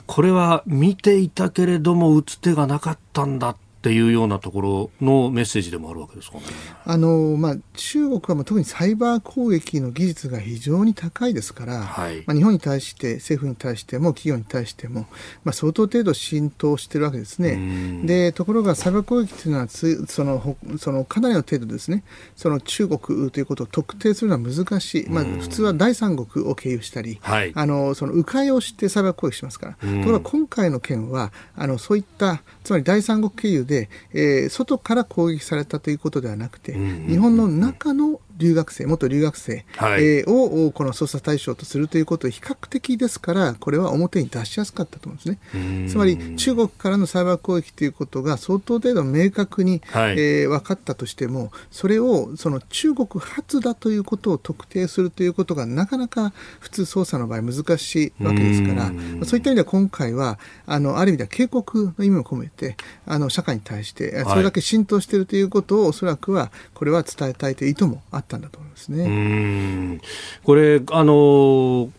[0.08, 6.44] これは見ていたけれども打つ手がなかったんだっていうようなところのメッセージでもあるわけですかね。
[6.86, 15.08] あのまあ、中国は特にサイバー攻撃の技術が非常に高いですから、はい、まあ、日本に対して、政府に対しても企業に対しても、
[15.44, 18.04] まあ、相当程度浸透しているわけですね。
[18.06, 22.04] でところがサイバー攻撃というのはつそのそのかなりの程度ですね、
[22.36, 33.71] その中国ということを特定するのは難しい、まあ、普通は第三国を経由したり、はい、あのその迂回をしてサイバー攻撃しますから、ところが今回の件はあのそういったつまり第三国経由で、
[34.14, 45.88] えー、外から攻撃されたということではなくて、日本の中の留学生、元留学生、はい、えー、をこの捜査対象とするということは比較的ですから、これは表に出しやすかったと思うんですね。
[45.90, 58.92] つまり、中国からのサイバー攻撃ということが相当程度明確に、はい、えー、分かったとしても、それをその中国発だということを特定するということがなかなか普通捜査の場合難しいわけですから、
[59.26, 62.76] そういった意味では今回は、あの、ある意味では警告の意味を込めて、
[63.06, 70.00] あの、社会に対して、それだけ浸透しているということを、おそらくは、これは伝えたいという意図もあったたんだと思いますね。
[70.44, 71.90] これあの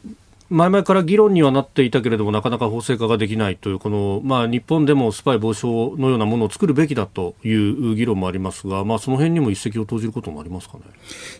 [0.52, 10.82] 前々から議論にはなっていたけれども、なかなか法制化ができないという、この、まあ、日本でもスパイ防止法のようなものを作るべきだという議論もありますが、まあ、その辺にも一石を投じることもありますかね？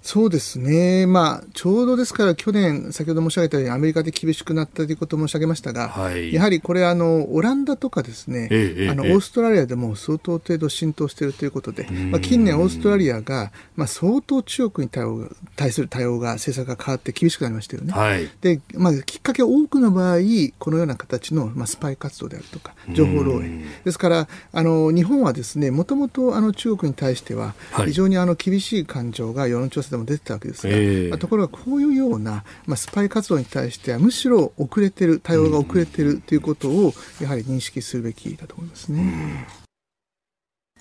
[0.01, 1.07] そうですね。
[1.07, 17.93] まあ、ちょうどですから去年、先ほど申し上げたようにアメリカで厳しくなったということを申し上げましたが、はい、やはりこれ、あの、オランダとかですね、ええ、あの、オーストラリアでも相当程度浸透しているということで、まあ、近年オーストラリアが、まあ、相当中国に対応対する対応が、政策が変わって厳しくなりましたよね。
[17.93, 20.19] はい、で、まあ、きっかけ多くの場合、
[20.59, 23.65] このような形の、まあ、スパイ活動であるとか、情報漏洩。
[23.85, 39.47] ですから、あの、日本はですね、もともとあの中国に対しては、非常にあの厳しい感情が世論調査でも出てたわけですが、まあ、ところがこういうような、まあ、スパイ活動に対しては、むしろ遅れてる、対応が遅れてるということを、やはり認識するべきだと思いますね。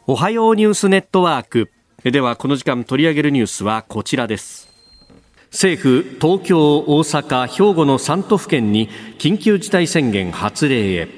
[0.08, 1.70] おはようニュースネットワーク。
[2.04, 4.71] では、この時間取り上げるニュースはこちらです。
[5.52, 11.10] 政府、東京、大阪、兵庫の3都府県に緊急事態宣言発令へ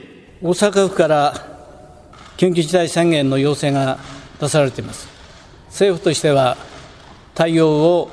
[0.42, 1.34] 大阪府から
[2.36, 4.00] 緊急事態宣言の要請が
[4.42, 5.08] 出されています。
[5.68, 6.58] 政府としては
[7.36, 8.10] 対応を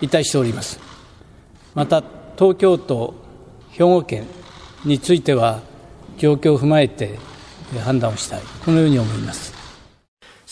[0.00, 0.80] いたしております。
[1.74, 2.02] また、
[2.38, 3.14] 東京都、
[3.72, 4.24] 兵庫県
[4.86, 5.60] については、
[6.16, 7.18] 状況を踏まえて
[7.84, 9.51] 判断をしたい、このように思います。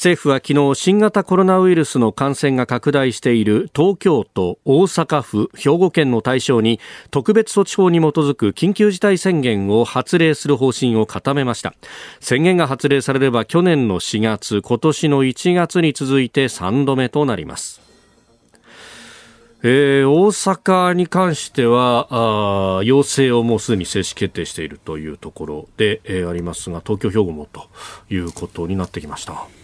[0.00, 11.74] 政府は昨日新型コロナウイルスの感染が拡大している東京都、大阪府、兵庫県の対象に特別措置法に基づく緊急事態宣言を発令する方針を固めました
[12.18, 17.82] 宣言が発令されれば去年の4月今年の1月に続いて3度目となります
[19.62, 27.68] えー、大阪に関してはあ要請をもうすでに正式決定しているというところで、えー、ありますが東京、兵庫もと
[28.08, 29.59] いうことになってきました。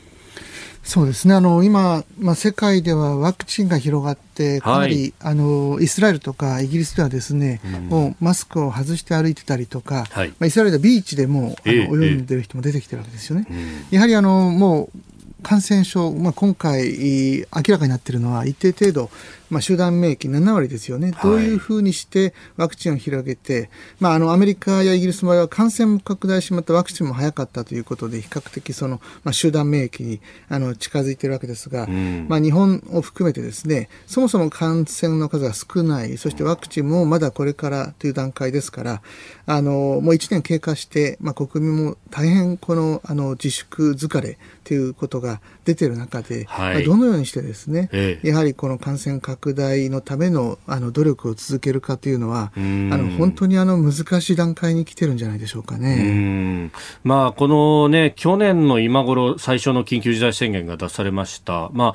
[0.87, 1.35] そうですね。
[1.35, 13.49] あの、今、まあ、世界ではワクチンが広がって、かなり、はい、あの、イスラエルとかイギリスではですね、うん、もうマスクを外して歩いてたりとか、はい、まあ、イスラエルではビーチでも、あの、泳いでる人も出てきてるわけですよね。
[13.91, 14.99] やはり、あの、もう、
[15.43, 19.11] 感染症、まあ、今回明らかになっているのは一定程度、
[19.51, 39.03] まあ、集団免疫7割ですよね、どういうふうにしてワクチンを広げて、まあ、あのアメリカやイギリスの場合は感染も拡大しまたワクチンも早かったということで比較的その、まあ、集団免疫にあの近づいているわけですが、うん、まあ、日本を含めてですねそもそも感染の数が少ないそしてワクチンもまだこれからという段階ですから
[39.47, 56.71] あのもう1年経過して、まあ、国民も大変このあの自粛疲れということが出ている中で、はい、まあ、どのようにしてですね、ええ、やはりこの感染拡拡大のためのあの努力を続けるかというのは、あの本当にあの難しい段階に来てるんじゃないでしょうかね。
[57.05, 61.71] まあ、このね、去年の今頃、最初の緊急事態宣言が出されました。
[61.73, 61.95] ま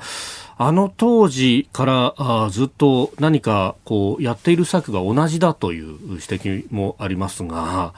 [0.58, 7.94] あの当時からあずっと何かこうやっている策が同じだという指摘もありますが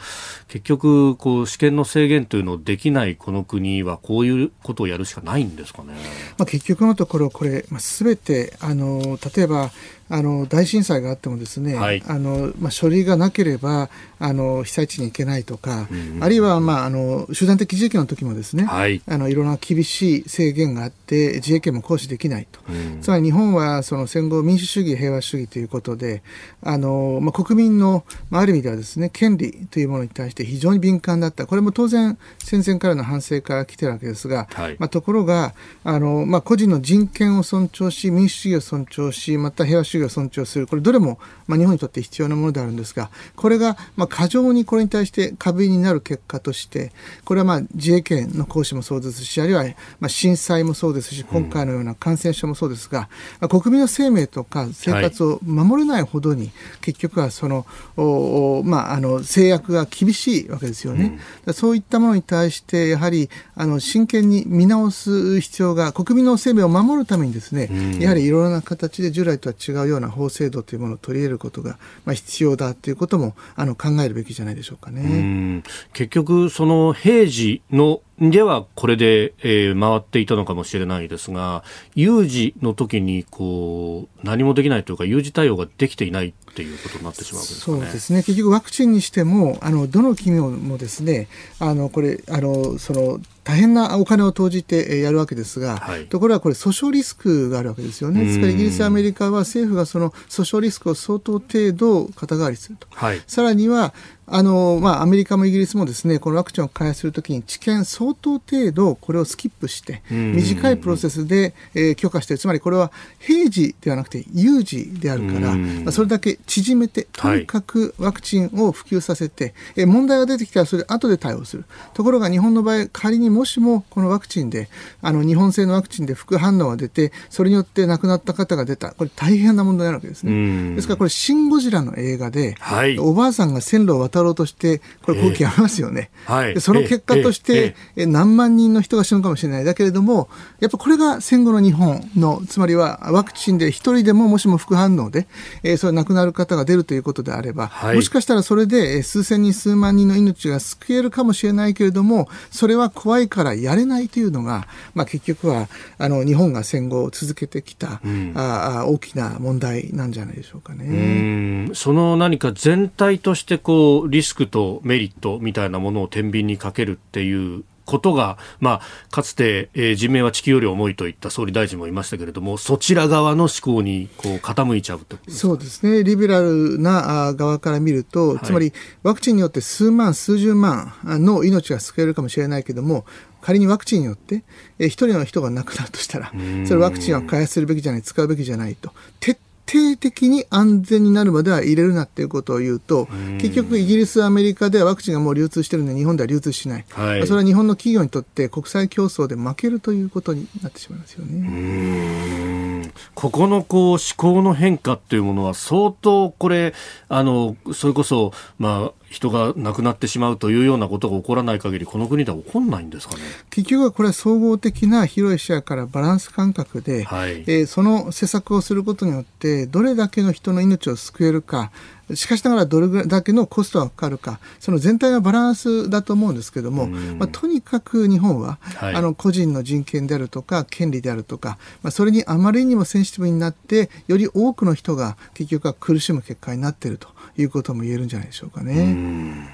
[0.49, 5.95] 結局こう試験の制限というのをできないこの国はこういうことをやるしかないんですかね。
[6.39, 9.71] まあ、結局のところこれ、まあ、全てあの例えば
[10.09, 13.89] あの大震災があってもですね、はい、あのまあ、書類がなければ
[14.19, 26.23] あの被災地に行けないとか、うん、あるいは、まあ、あの集団的自衛権の時もですね、はい、あのいろんな厳しい制限があって自衛権も行使できないと、うん、つまり日本はその戦後民主主義平和主義ということで
[26.63, 31.47] あの、まあ、国民の、まあ、ある意味ではですね権利というものに対して非常に敏感だった。
[31.47, 40.67] これも当然戦前からの反省から来てるわけですが、はい、まあ、ところがあの、まあ、個人の人権を尊重し民主主義を尊重しまた平和主義を尊重する。
[40.67, 46.93] これどれも、まあ、日本にとって必要なものであるんですがこれが、まあ、過剰にこれに対して過敏になる結果として
[47.25, 49.65] これはまあ自衛権の行使もそうですしあるいは
[50.01, 53.09] まあ震災もそうですし今回のような感染症もそうですが、
[53.41, 61.19] うん、国民の生命とか生活を守れないほどに、結局はそのお、まあ、あの制約が厳しいわけですよね。
[61.47, 75.63] うん、そういったものに対してやはりあの真剣に見直す必要が国民の生命を守るためにですね、うん、やはりいろいろな形で従来とは違うような法制度というものを取り入れることが、まあ、必要だということもあの考えるべきじゃないでしょうかね。
[75.93, 88.23] 結局その平時のではこれで、えー、回っていたのかもしれないですが有事の時にこう何もできないというか有事対応ができていないっていうことになってしまうわけですか、ね、そうですね。
[88.23, 98.25] 結局ワクチンにしてもあのどの企業もですねあのこれあのその大変なお金を投じてやるわけですが、はい、ところがこれ訴訟リスクがあるわけですよね。
[98.25, 102.89] ですからイギリス、アメリカは政府がその訴訟リスクを相当程度肩代わりすると。
[102.91, 103.93] はい、さらには
[104.27, 121.65] あのまあ、アメリカもイギリスもですねこのワクチンを開発するときに治験相当程度これをスキップして短いプロセスで、えー、許可してつまりこれは平時ではなくて有事であるから、まあ、それだけ縮めてとにかくワクチンを普及させて、はい、え問題が出てきたらそれで後で対応する。
[121.93, 124.69] ところが日本の場合仮にもしもこのワクチンで
[125.03, 128.93] あの日本製のワクチンで副反応が出てそれによって亡くなった方が出た。
[128.93, 130.75] これ大変な問題なわけですね。
[130.75, 136.11] ですからこれ「シン・ゴジラ」の映画で、はい、おばあさんが線路を渡ろうとして、これ、攻撃ありますよね。
[136.27, 139.65] はい、その結果として、え何万人の人が死ぬかもしれない。
[139.65, 140.29] だけれども、
[140.61, 145.27] やっぱこれが戦後の日本の、つまりはワクチンで一人でももしも副反応で、
[145.63, 161.71] えー、それ亡くなる方が出るということであれば、はい、もしかしたらそれで数千人、数万人の命が救えるかもしれないけれども、それは怖いからやれないというのが、まあ、結局はあの日本が戦後続けてきた、うん、あ大きな問題なんじゃないでしょうかね。
[161.75, 175.19] その何か全体としてこうリスククとメリットみたいなものを天秤にかけるっていうことが、まあ、かつて、えー、人命は地球より重いといった総理大臣もいましたけれども、そちら側の思考にこう傾いちゃうと。
[175.29, 183.05] そうですね、リベラルな側から見ると、はい、つまりワクチンによって数万、数十万の命が救えるかもしれないけれども、
[183.43, 184.45] 仮にワクチンによって、
[184.79, 186.33] えー、一人の人が亡くなるとしたら、
[186.65, 193.09] それワクチンは開発するべきじゃない、使うべきじゃないと、徹定的に安全になるまでは入れるなっていうことを言うと、
[193.41, 202.93] 結局イギリス、アメリカではワクチンがもう流通してるので日本では流通しない、はい、それは日本の企業にとって国際競争で負けるということになってしまいますよね。
[203.15, 206.75] ここのこう思考の変化っていうものは相当これ、
[207.09, 213.23] あの、それこそ、まあ、人が亡くなってしまうというようなことが起こらない限りこの国では起こらないんですかね。
[213.49, 221.71] 結局はこれは総合的な広い視野からバランス感覚で、はい、えー、その施策をすることによってどれだけの人の命を救えるか
[222.13, 239.53] しかしながらどれだけのコストがかかるか、その全体のバランスだと思うんですけども、まあ、とにかく日本は、はい、あの個人の人権であるとか、権利であるとか、まあ、それにあまりにもセンシティブになって、より多くの人が結局は苦しむ結果になっているということも言えるんじゃないでしょうかね。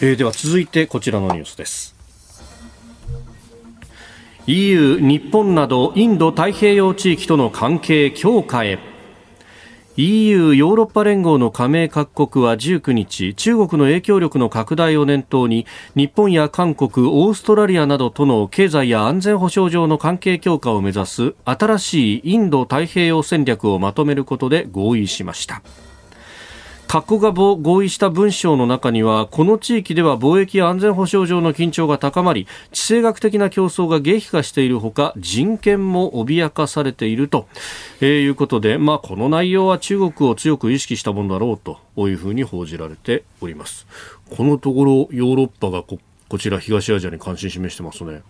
[0.00, 1.94] えー、では続いてこちらのニュースです。
[4.46, 8.78] EU、日本などインド太平洋地域との関係強化へ
[9.96, 25.62] EU= ヨーロッパ連合の加盟各国は19日中国の影響力の拡大を念頭に日本や韓国オーストラリアなどとの経済や安全保障上の関係強化を目指す新しいインド太平洋戦略をまとめることで合意しました
[26.92, 37.46] 各国が合意した文章の中にはこの地域では貿易や安全保障上の緊張が高まり地政学的な競争が激化しているほか人権も脅かされていると、
[38.00, 43.86] えー、いうことで、まあ、この内容は中国を強く意識したものだろうというふうに報じられております。
[44.28, 48.22] このところヨーロッパがここちら東アジアに関心示してますね。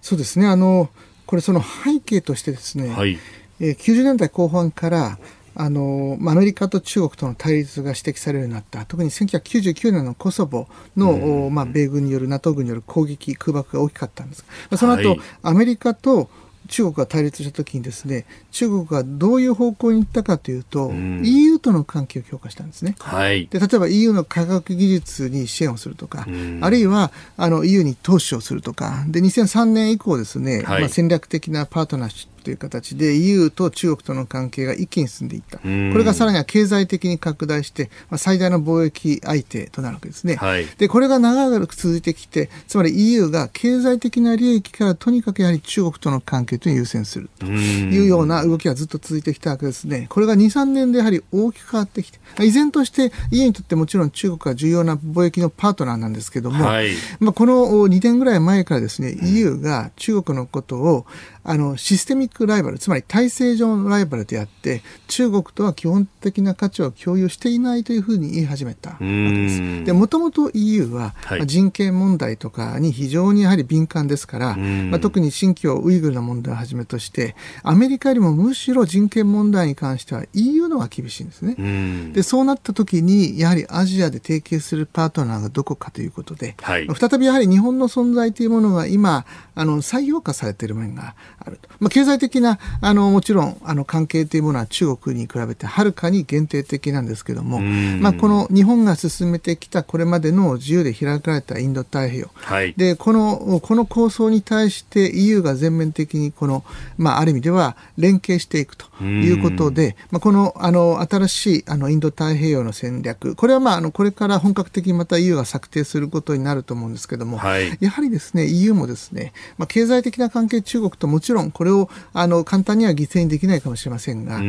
[0.00, 0.48] そうですね。
[0.48, 0.90] あの
[1.24, 3.16] これその背景としてですね、はい。
[3.60, 5.18] えー、90年代後半から
[5.54, 8.84] あのアメリカと中国との対立が指摘されるようになった。
[8.84, 14.44] 特に1999年のコソボの、まあ、米軍による NATO 軍による攻撃空爆が大きかったんです。
[14.76, 16.28] その後、はい、アメリカと
[16.68, 29.04] 中国が対立した時にですね中国がどういう方向に行ったかというと、うん、EU との関係を強化したんですね、はい、で例えば EU の科学技術に支援をするとか、うん、あるいはあの EU に投資をするとか。
[29.08, 35.58] で2003年以降ですね、はい、まあ、戦略的なパートナーシップという形で EU と中国との関係が一気に進んでいった。
[35.58, 40.36] これがさらには経済的に拡大して、まあ、最大の貿易相手となるわけですね。
[40.36, 50.06] はい、で、これが長く続いてきて、つまり EU が経済的な利益からとにかくやはり中国との関係というのを優先するというような動きがずっと続いてきたわけですね。
[50.08, 56.90] これが2、3年でやはり大きく変わってきて、依然として EU にとってもちろん中国は重要な貿易のパートナーなんですけども、はい、
[57.20, 61.06] まあ、この2年ぐらい前からですね、EU が中国のことを
[61.44, 69.84] あのシステミックライバルつまり体制上のライバルであって中国とは基本的な価値を共有していないというふうに言い始めたわけです。
[69.84, 82.12] でもともと EU は、はい、人権問題とかに非常にやはり敏感ですから、まあ、特に新疆ウイグルの問題をはじめとしてアメリカよりもむしろ人権問題に関しては EU の方が厳しいんですね。
[82.12, 89.24] でそうなった時にやはりアジアで提携するパートナーがどこかということで、はい、再びやはり日本の存在というものが今
[89.54, 91.14] あの再評価されている面が
[91.46, 91.68] あると。
[91.80, 102.30] まあ、経済的な、あの、もちろん、あの、関係というものは中国に比べてはるかに限定的なんですけども、まあ、この日本が進めてきたこれまでの自由で開かれたインド太平洋。
[102.34, 106.64] はい、で、この、この構想に対して EU が全面的にこの、
[106.96, 124.40] まあ、ある意味では連携していくということで、まあ、この、あの、新しい、あの、インド太平洋の戦略、これはまあ、あの、これから本格的にまた EU が策定することになると思うんですけども、はい、やはりですね、EU もですね、まあ、経済的な関係中国ともちろんこれをあの簡単には犠牲にできないかもしれませんが、あ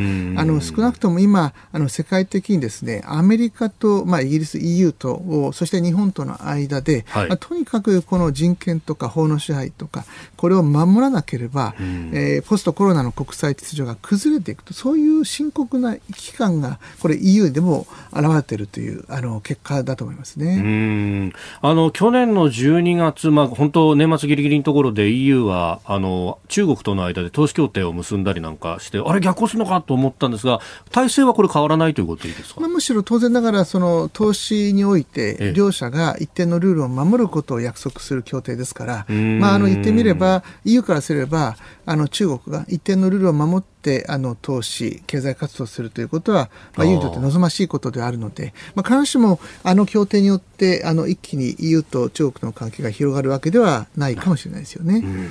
[0.45, 10.05] の少なくとも今あの世界的にですねアメリカと、まあ、イギリス EU とそして日本との間で、はい、まあ、とにかくこの人権とか法の支配とか
[10.37, 21.31] これを守らなければ、えー、ポストコロナの国際秩序が崩れていくとそういう深刻な危機感がこれ EU でも現れているというあの結果だと思いますね。
[21.61, 30.59] あの去年の12月、まあ、本当年末ぎりぎりのところで EU はあの中国との間で投資協定を結んだりなんかして、あれ、逆行するのかと思ったんですが、
[30.91, 54.97] 体制はこれ、変わらないということでいいですか、まあ、むしろ当然ながら、その投資において、両者が一定のルールを守ることを約束する協定ですから、まあ、あの言ってみれば、EU からすれば、あの中国が一定のルールを守ってあの投資、経済活動するということは、まあ、EU にとって望ましいことであるので、まあ、必ずしもあの協定によってあの一気に EU と中国の関係が広がるわけではないかもしれないですよね。
[54.97, 55.29] うん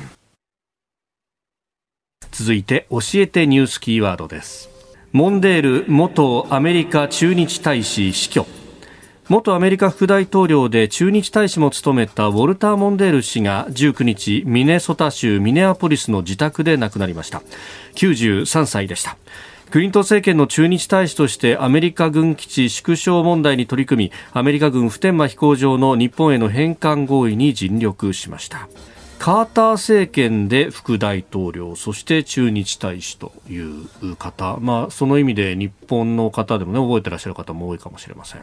[2.32, 4.70] 続いて教えてニュースキーワードです。
[5.12, 8.46] モンデール元アメリカ駐日大使死去。
[9.28, 17.42] 元アメリカ副大統領で駐日大使も務めたウォルター・モンデール氏が19日ミネソタ州ミネアポリスの自宅で亡くなりました。
[17.96, 19.16] 93歳でした。
[19.70, 28.68] クリント政権の駐日大使としてアメリカ軍基地縮小問題に取り組みアメリカ軍普天間飛行場の日本への返還合意に尽力しました。
[29.22, 38.42] カーター政権で副大統領そして駐日大使という方、まあ、その意味で日本の方でもね覚えてらっしゃる方も多いかもしれません。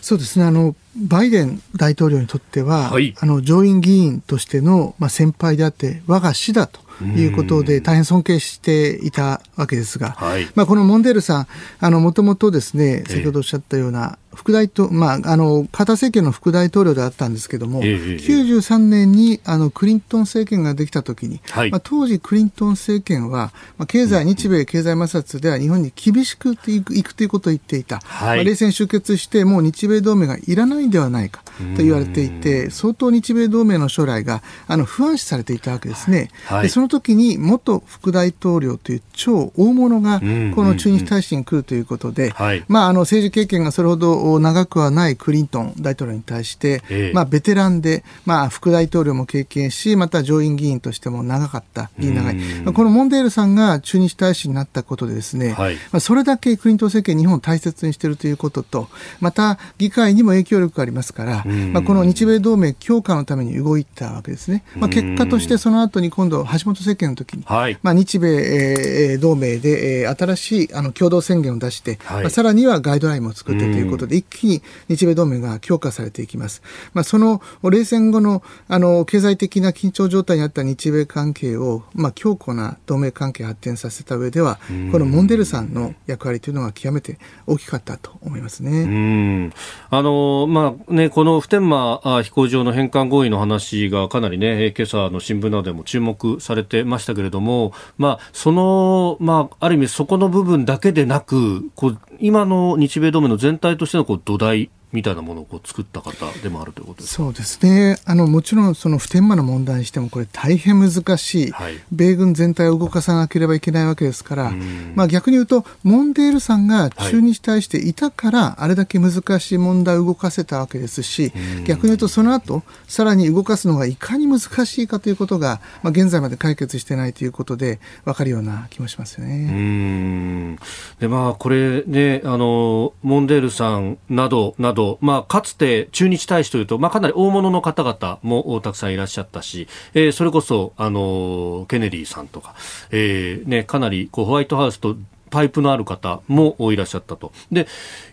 [0.00, 0.44] そうですね。
[0.44, 11.46] あのバイデン大統領にとっては、はい、あの上院議員としての、まあ、先輩であって我が師だということで大変尊敬していたわけですが、はい、まあ、このモンデールさん
[11.80, 31.42] あのもともとですね先ほどおっしゃったような、副大統まあ、あのカーター政権の副大統領であったんですけども、えー、93年にあのクリントン政権ができたときに、はい、まあ、当時、クリントン政権は、まあ、経済、日米経済摩擦では日本に厳しくいくいくということを言っていた、はい、まあ、冷戦終結して、もう日米同盟がいらないんではないか
[31.76, 36.30] と言われていて、相当日米同盟の将来があの不安視されていたわけですね。
[36.46, 40.24] はい、でその時に元副大統領という超大物がこ
[40.64, 42.32] の駐日大使に来るということで、
[42.68, 58.88] まあ、あの政治経験がそれほど長くはないクリントン大統領に対して、ええ、まあ、ベテランで、まあ、副大統領も経験し、また上院議員としても長かった、議員長い、このモンデールさんが駐日大使になったことでですね、はい、まあ、それだけクリントン政権、日本を大切にしているということと、
[59.20, 64.64] また議会にも影響力がありますから、まあ、この日米同盟強化のために動いたわけですね。
[64.76, 76.62] まあ、結果としてその後に今度、橋本政権の時に、はい、まあ、日米、えー、同盟で、えー、新しいあの共同宣言を出して、はい、まあ、さらにはガイドラインも作ってということで、一気に日米同盟が強化されていきます。
[76.94, 84.58] まあ、その冷戦後のあの経済的な緊張状態にあった日米関係を、まあ、強固な同盟関係発展させた上では、
[84.92, 89.52] このモンデルさんの役割というのは極めて大きかったと思いますね。
[89.90, 107.98] あのまあね、この普天間飛行場の返還合意の話がかなりね、今朝の新聞などでも注目されてましたけれども、まあ、その、まあ、ある意味そこの部分だけでなく、こう今の日米同盟の全体としてのこう土台みたいなものをこう作った方でもあるということそうですね。
[108.06, 114.52] あのもちろんその普天間の問題にしてもこれ大変難しい、はい、米軍全体を動かさなければいけないわけですから、
[114.94, 121.32] まあ、逆に言うとモンデールさんが中日対していたから、あれだけ難しい問題を動かせたわけですし、
[121.66, 130.56] 逆に言うとその後さらに動かすのがいかに難しいかということが、まあ、現在まで解決してないということで分かるような気もしますよね。
[130.98, 142.54] でまあ、これねあのモンデールさんなどなどど、まあ、かつて駐日大使というと、まあ、かなり大物の方々もたくさんいらっしゃったし、えー、それこそ、あの、ケネディさんとか、
[142.92, 144.96] えー、ね、かなりこうホワイトハウスと
[145.30, 147.32] パイプのある方もいらっしゃったと。
[147.50, 147.66] で、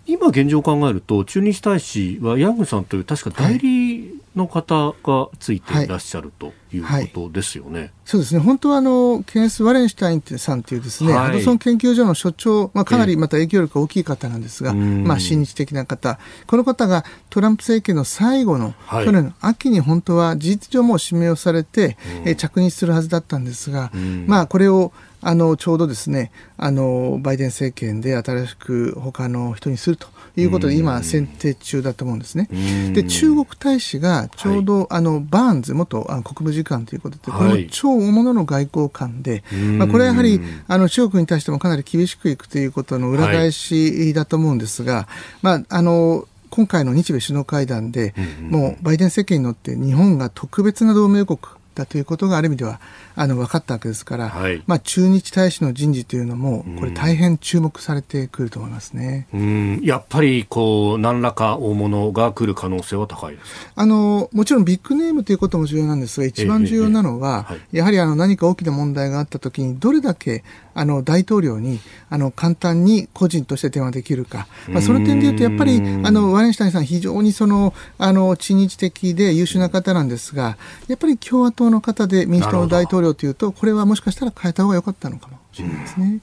[0.07, 3.94] 今現状を考えると、駐日大使はヤングさんという確か代理
[4.35, 7.71] の方がついていらっしゃるということですよね。
[7.71, 7.81] はい。
[7.81, 8.41] はい、そうですね。
[8.41, 16.19] 本当はあの、ケンス・ワレンシュタインさんというですね、ハドソン研究所の所長、まあ、かなりまた影響力が大きい方なんですが、まあ、親日的な方。
[16.47, 23.91] この方がトランプ政権の最後の、去年の秋に本当は事実上も指名をされて、え着任するはずだったんですが、
[24.27, 30.07] まあ、これをあのちょうどですねあのバイデン政権で新しく他の人にすると
[30.37, 32.49] いうことで今選定中だと思うんですね。
[32.93, 39.43] で中国大使がちょうど、はい、あのバーンズ元国務次官ということで、この超大物の外交官で、
[39.77, 45.07] まあ、これはやはりあの中国に対してもかなり厳しくいくということの裏返しだと思うんですが、
[45.41, 48.13] まああの今回の日米首脳会談で、
[48.49, 51.39] もうバイデン政権に乗って日本が特別な同盟国
[51.75, 52.79] だということがある意味では
[53.15, 70.43] あの分かったわけですから、はい、まあ、駐日大使の人事というのも、これ、大変注目されてくると思いますね、うん、やっぱりこう何らか大物が来る可能性は高いですあのもちろんビッグネームということも重要なんですが、一番重要なのは、ええやはりあの何か大きな問題があったときに、どれだけ
[70.75, 80.57] あの大統領にあの簡単に個人として電話できるか、まあ、その点でいうと、やっぱりあのワレンシュタインさん、非常にそのあの知日的で優秀な方なんですが、
[80.87, 86.19] やっぱり共和党の方で民主党の大統領というと、これはもしかしたら変えた方が良かったのかもしれないですね。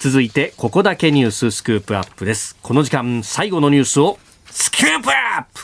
[0.00, 2.56] 続いて、ここだけニューススクープアップです。
[2.62, 5.62] この時間、最後のニュースをスクープアップ。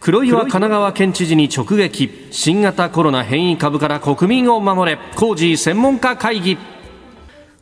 [0.00, 2.28] 黒岩神奈川県知事に直撃。
[2.30, 4.98] 新型コロナ変異株から国民を守れ。
[5.16, 6.58] 工事専門家会議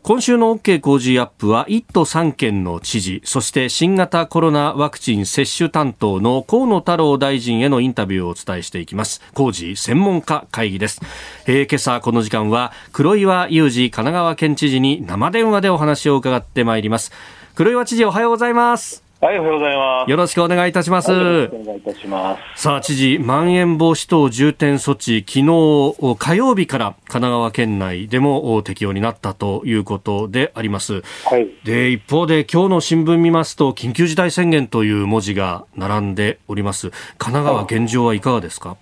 [0.02, 9.22] 今週の OK 工事アップは1都3県の知事そして新型コロナワクチン接種担当の河野太郎大臣へのインタビューをお伝えしていきます。
[9.32, 11.00] 工事専門家会議です、
[11.46, 17.12] えー、今朝この時間は黒岩祐二神奈川県知事に生電話でお話を伺ってまいります。
[17.54, 19.11] 黒岩知事おはようございます。
[19.24, 20.10] はい、おはようございます。
[20.10, 21.12] よろしくお願いいたします。
[21.12, 22.60] よろしくお願いいたします。
[22.60, 31.02] さあ、知事、まん延防止等重点措置、昨日火曜日から神奈川県内でも適用になったということであります。
[31.24, 31.48] はい。
[31.62, 36.90] で、一方で今日の新聞見ますと、緊急事態宣言という文字が並んでおります。
[37.16, 38.76] 神奈川現状はいかがですか、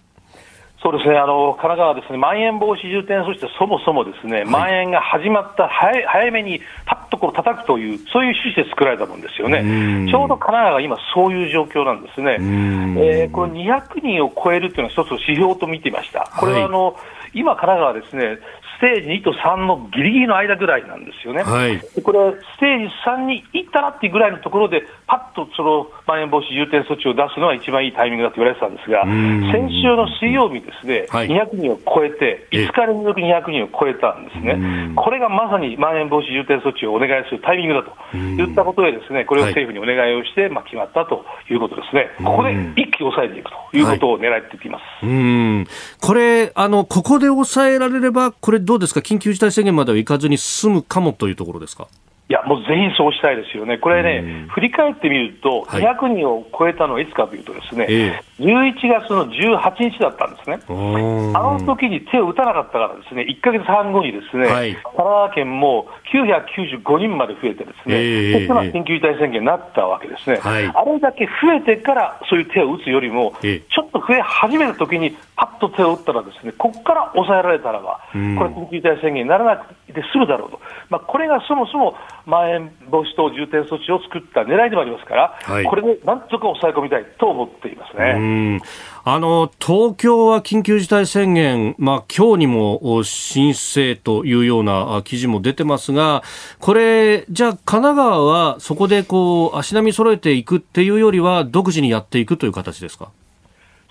[0.82, 16.30] そうですね、あの神奈川はですね、まん延防止重点措置でそもそもですね、はい、まん延が始まった早早めにパッとこう叩くという、そういう趣旨で作られたもんですよね、ちょうど神奈川が今、そういう状況なんですね、えー、これ、200人を超えるっていうのは一つの指標と見ていました。
[16.38, 16.94] これはあの、はい
[17.32, 18.38] 今、神奈川はですね、
[18.81, 21.43] ステージ2と3のぎりぎりの間ぐらいなんですよね。
[21.43, 34.57] はい、これはステージ3に行ったらっていうぐらいのところで、パッとそのまん延防止重点措置を出すのは一番いいタイミングだと言われてたんですが、先週の水曜日ですね、はい、200人を超えて、5日連続200人を超えたんですね。
[34.97, 42.09] これがまさにまん延防止重点措置をお願いするタイミングだと言ったことでですね、これを政府にお願いをして、まあ、決まったということですね。
[42.24, 45.05] ここで一気に抑えていくということを狙っていきます。
[45.05, 45.66] はい、
[46.01, 51.88] これ、あの、ここで抑えられれば、これどうですか、緊急事態宣言までは行かずに済むかもというところですか？
[52.31, 81.95] いや、もうぜひそうしたいですよね、これね、振り返ってみると、200人を超えたのはいつかというと、ですね、はい11月の18日だったんですね、あの時に手を打たなかったから、ですね1か月半後にですね、はい、神奈川県も995人まで増えて、ですね、えー、そして緊急事態宣言になったわけですね、はい、あれだけ増えてからそういう手を打つよりも、ちょっと増え始めた時に、パッと手を打ったら、ですねここから抑えられたらば、これ、緊急事態宣言にならなくて済むだろうと、まあ、これがそもそも
[82.26, 88.60] まん延防止等重点措置を作った狙いでもありますから、はい、これでなんとか抑え込みたいと思っていますね。
[89.02, 96.22] あの東京は緊急事態宣言、まあ今日にも申請というような記事も出てますが、
[96.58, 103.08] これ、じゃあ、神奈川はそこでこう足並み揃えていくっていうよりは、独自にやっていくという形ですか？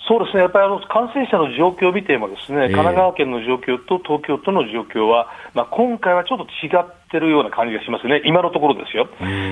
[0.07, 9.07] そうですね、やっぱりあの感染者の状況を見ても、ですね、神奈川県の状況と東京都の状況は、まあ、今回はちょっと違ってるような感じがしますね、今のところですよ。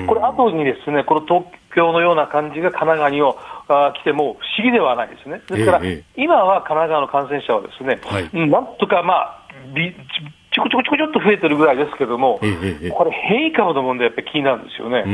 [0.06, 1.44] これ、後にですね、この東
[1.74, 3.20] 京のような感じが神奈川に
[3.68, 5.40] あ来ても不思議ではないですね。
[5.48, 5.80] ですから、
[6.16, 9.42] 今は神奈川の感染者はですね、はい、なんとかまあ、
[10.50, 12.40] ちょこちょこちょこちょっと増えてるぐらいですけども、
[12.92, 15.04] これ、変異株の問題、やっぱり気になるんですよね。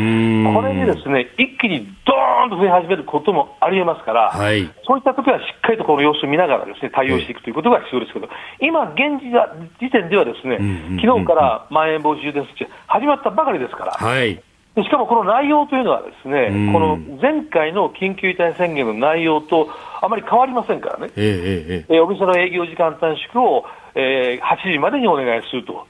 [0.55, 8.29] これでですね、一気にドーンと増え始めることもありえますから、はい、そういった時はしっかりとこの様子を見ながらですね、対応していくということが必要ですけど、
[8.61, 9.21] 今、現
[9.81, 10.59] 時点ではですね、
[11.01, 14.41] 昨日からまん延防止重点措置始まったばかりですから、はい。
[14.83, 19.69] しかもこの内容というのは、ですねこの前回の緊急事態宣言の内容と
[20.03, 23.65] あまり変わりませんからね、えー、えー、お店の営業時間短縮を、
[23.95, 25.87] えー、8時までにお願いすると。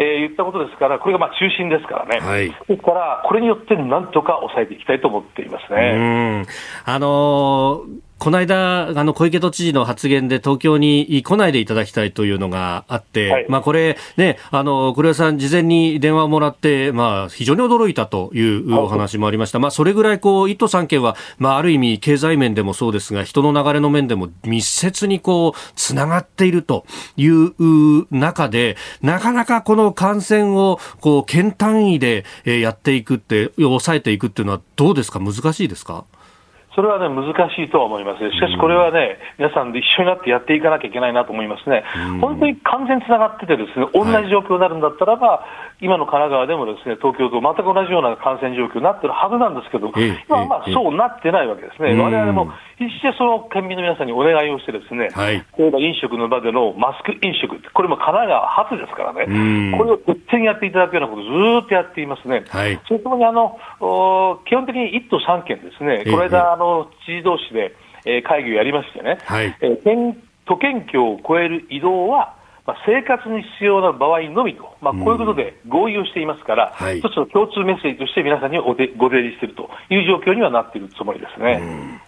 [0.00, 6.46] えー、言ったことですから、これがまあ中心ですからね、はい、ですから、これによってなんとか抑えていきたいと思っていますね。
[6.84, 19.60] あのーこの間、あの、小池都知事の発言で東京に来ないでいただきたいというのがあって、はい、まあこれね、あの、黒谷さん事前に電話をもらって、まあ非常に驚いたというお話もありました。
[19.60, 35.20] まあそれぐらいこう、1都3県は、まあある意味経済面でもそうですが、人の流れの面でも密接にこう、つながっているという中で、なかなかこの感染をこう、県単位でやっていくって、抑えていくっていうのはどうですか？
[35.20, 36.04] 難しいですか？
[36.78, 38.30] それはね、難しいとは思います。
[38.30, 41.82] しかしこれはね、皆さんで一緒になってやっていかなきゃいけないなと思いますね。
[42.20, 45.42] 本当に完全つながっててですね、同じ状況になるんだったらば、
[45.80, 49.94] 今の神奈川でもですね、東京と全く同じような感染状況になってるはずなんですけど、
[50.26, 51.94] 今はまあそうなってないわけですね。
[51.94, 59.26] 我々も必死でその県民の皆さんにお願いをしてですね、はい、例えば飲食の場でのマスク飲食、これも神奈川初ですからね、
[59.78, 62.42] これを徹底にやっていただくようなことをずっとやっていますね。
[62.48, 63.58] はい、それともにあの、
[64.46, 67.74] 基本的に1都3県ですね、この間、あの、知事同士で、
[68.04, 70.16] え会議をやりましてね、はい、え県
[70.46, 72.37] 都県境を越える移動は、
[72.68, 82.00] まあ、生活に必要な場合のみと、まあ、こういうことで合意をしていますから、うんはい、一つの共通メッセージとして皆さんにおでご提示しているという状況にはなっているつもりですね、うん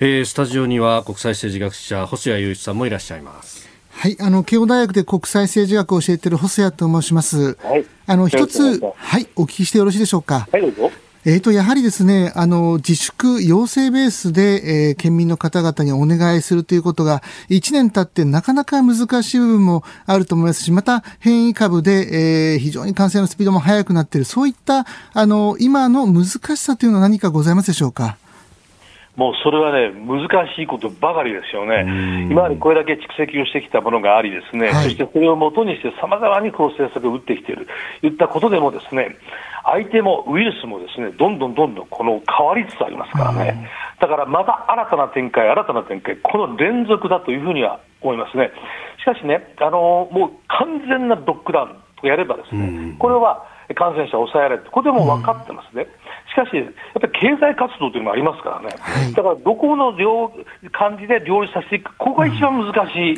[0.00, 3.70] えー、スタジオには国際政治学者細谷雄一さんもいらっしゃいます。
[3.92, 7.56] はい、あの慶応大学で国際政治学を教えている細谷と申します。
[7.62, 10.48] はい、あの一つはいお聞きしてよろしいでしょうか？
[10.50, 10.90] はいどうぞ。
[11.26, 28.16] えーと、やはりですね、あの、自粛要請ベースで、えー、県民の方々にお願いするということが、1年経ってなかなか難しい部分もあると思いますし、また変異株で、えー、非常に感染のスピードも速くなっている、そういった、あの、今の難しさというのは何かございますでしょうか？
[29.16, 37.66] もうそれはね、難しいことばかりですよね、今までこれだけ蓄積をしてきたものがあり、ですね、はい、そしてそれをもとにして、さまざまにこう政策を打ってきている、
[38.02, 39.16] いったことでも、ですね
[39.70, 43.68] 相手もウイルスもですねどんどんどんどんこの変わりつつありますからね、
[44.00, 48.50] だからまた新たな展開、新たな展開、この連続だというふうには思いますね。
[48.98, 55.86] しかしね、あのもう完全なロックダウンとやればですね、これは感染者を抑えられる、これでも分かってますね。
[56.30, 56.66] しかし、やっ
[57.00, 60.32] ぱり経済活動というのもありますからね、だからどこの両
[60.72, 63.16] 感じで両立させていく、ここが一番難しい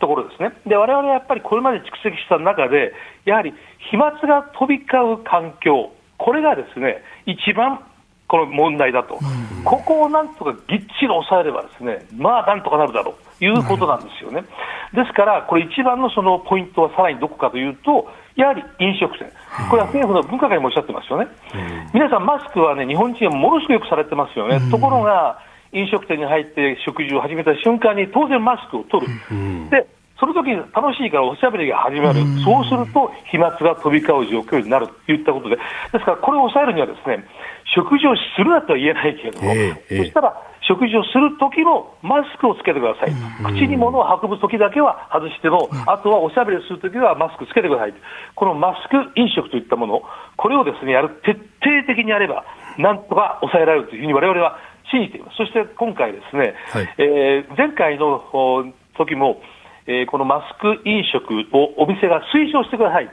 [0.00, 0.52] ところですね。
[0.66, 2.92] で、われわれはやっぱりこれまで蓄積した中で、
[3.24, 3.52] やはり
[3.90, 7.80] 飛沫が飛び交う環境、これがですね、一番
[8.28, 9.18] この問題だと、
[9.64, 13.14] ここをなんとかぎっちり抑えれば、ですねまあなんとかなるだろう。
[13.14, 14.44] ということなんですよね。
[14.92, 19.30] ですから、これ、一番のそのポイントはさらにどこかというと、やはり飲食店、
[19.70, 21.28] これは政府の分科会もおっしゃってますよね、
[21.92, 25.38] 皆さん、マスクはね、日本人はものすごくよくされてますよね、ところが、
[25.72, 29.12] 飲食店に入って食事を始めた瞬間に、当然マスクを取る。
[29.70, 29.86] で
[30.20, 34.86] その時に楽しいからおしゃべりが始まる、そうすると飛沫が飛び交う状況になる。
[35.06, 37.24] といったことで、ですからこれを抑えるには、ですね
[37.74, 40.36] 食事をするなとは言えないけれども、えー、そしたら
[40.66, 43.12] 食事をするときもマスクをつけてください、
[43.44, 47.94] 口に物を運ぶときだけは外しても、あとはおしゃべりするときはマスクつけてください、
[48.34, 50.02] このマスク飲食といったもの、
[50.36, 52.44] これをですねやる徹底的にやれば、
[52.78, 54.58] なんとか抑えられるというふうにわれわれは
[54.90, 55.36] 信じています。
[55.36, 59.40] そして今回ですね、はい、えー、前回の時も、
[59.86, 63.08] えー、このマスク飲食をお店が推奨してください、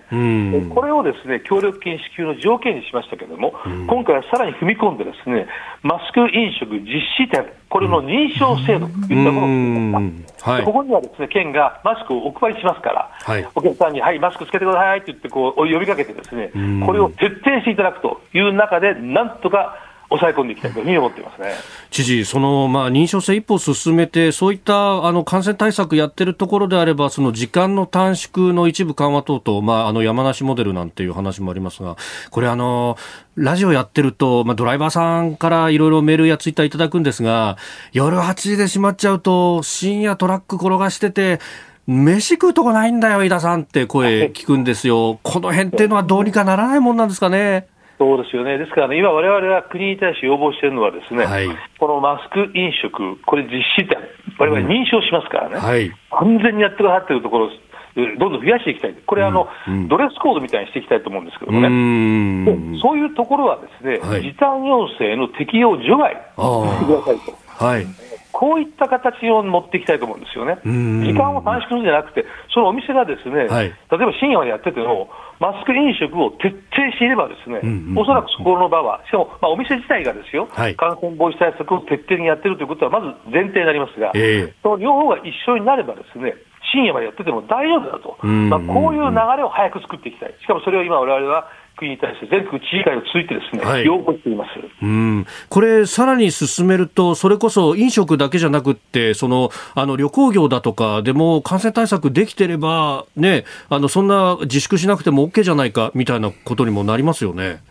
[0.74, 3.54] これをですね協力金支給の条件にしましたけれども、
[3.88, 5.48] 今回はさらに踏み込んで、ですね
[5.84, 10.02] マスク飲食実施店、これの認証制度といったものを
[10.38, 16.52] 作りここにはですね県がマスクをお配りしますから、はい、お客さんに、はい、マスクつけてくださいって言ってこう呼びかけて、ですね
[16.86, 21.54] これを徹底していただくという中で、なんとか抑え込んでいきたいというふうに思っていますね
[21.90, 31.96] 知事、そのまあ認証制一歩進めて、そういったあの感染対策やってるところであれば、その時間の短縮の一部緩和等々、まあ、あの山梨モデルなんていう話もありますが、
[32.30, 32.98] これ、あの
[33.36, 37.58] ラジオやってると、まあ、ドライバーさんからいろいろメールやツイッターいただくんですが、
[37.94, 41.40] 夜8時で閉まっちゃうと、深夜トラック転がしてて、
[41.88, 45.20] 飯食うとこないんだよ、飯田さんって声聞くんですよ。
[45.24, 47.68] この辺っていうのはどうにかならないもんなんですかね。
[48.02, 51.48] そうですよね、ですからね、今、われわれが国に対して要望しているのは、ですね、はい、
[51.78, 53.96] このマスク飲食、これ実施店、
[54.40, 57.52] われわれ認証しますからね、うんはい、完全にやってくださっているところ、
[57.94, 66.10] どんどん増やしていきたい、これ、あの、うん、ドレスコードみたいにしていきたいと思うんですけどもね、そういうところはですね、はい、時短要請の適用除外。
[66.10, 67.38] してくださいと。
[67.64, 70.58] はいこういった形を持っていきたいと思うんですよね。
[70.64, 75.10] 時間を短縮するんじゃなくて、そのお店がですね、はい、例えば深夜までやってても、
[75.40, 77.62] マスク飲食を徹底していれば、ですね、
[77.98, 86.36] おそらくそこの場は、しかも、まあ、お店自体がですよ、はい、感染防止対策を徹底的にやってるということは、まず前提になりますが、えー、その両方が一緒になればですね、
[86.72, 91.48] 深夜までやってても大丈夫だと、まあ、こういう流れを早く作っていきたい、しかもそれを今、われわれは
[91.78, 94.50] 国に対して全国知事会を通じてですね、はい、要望しています。
[94.82, 95.26] うん。
[95.50, 107.62] これ、さらに進めると、それこそ飲食だけじゃなくって、そのあの旅行業だとかでも感染対策できてれば、ね、あのそんな自粛しなくても OK じゃないかみたいなことにもなりますよね。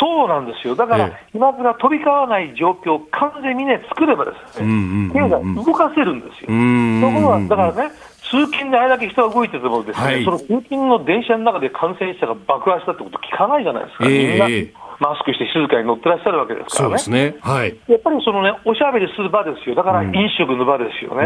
[0.00, 6.46] そうなんですよ、だから、飛沫が飛び交わない状況を完全にね、作ればですね、経済動かせるんですよ。
[6.46, 7.92] ところが、だからね、
[8.30, 16.98] 通勤であれだけ人が動いててもですね、はい、その通勤の電車の中で感染者が爆発したってこと聞かないじゃないですか、えー、みんなマスクして静かに乗ってらっしゃるわけですからね。
[17.00, 17.36] そうですね。
[17.40, 17.74] はい。
[17.88, 19.74] やっぱりそのね、おしゃべりする場ですよ。
[19.74, 21.24] だから飲食の場ですよね。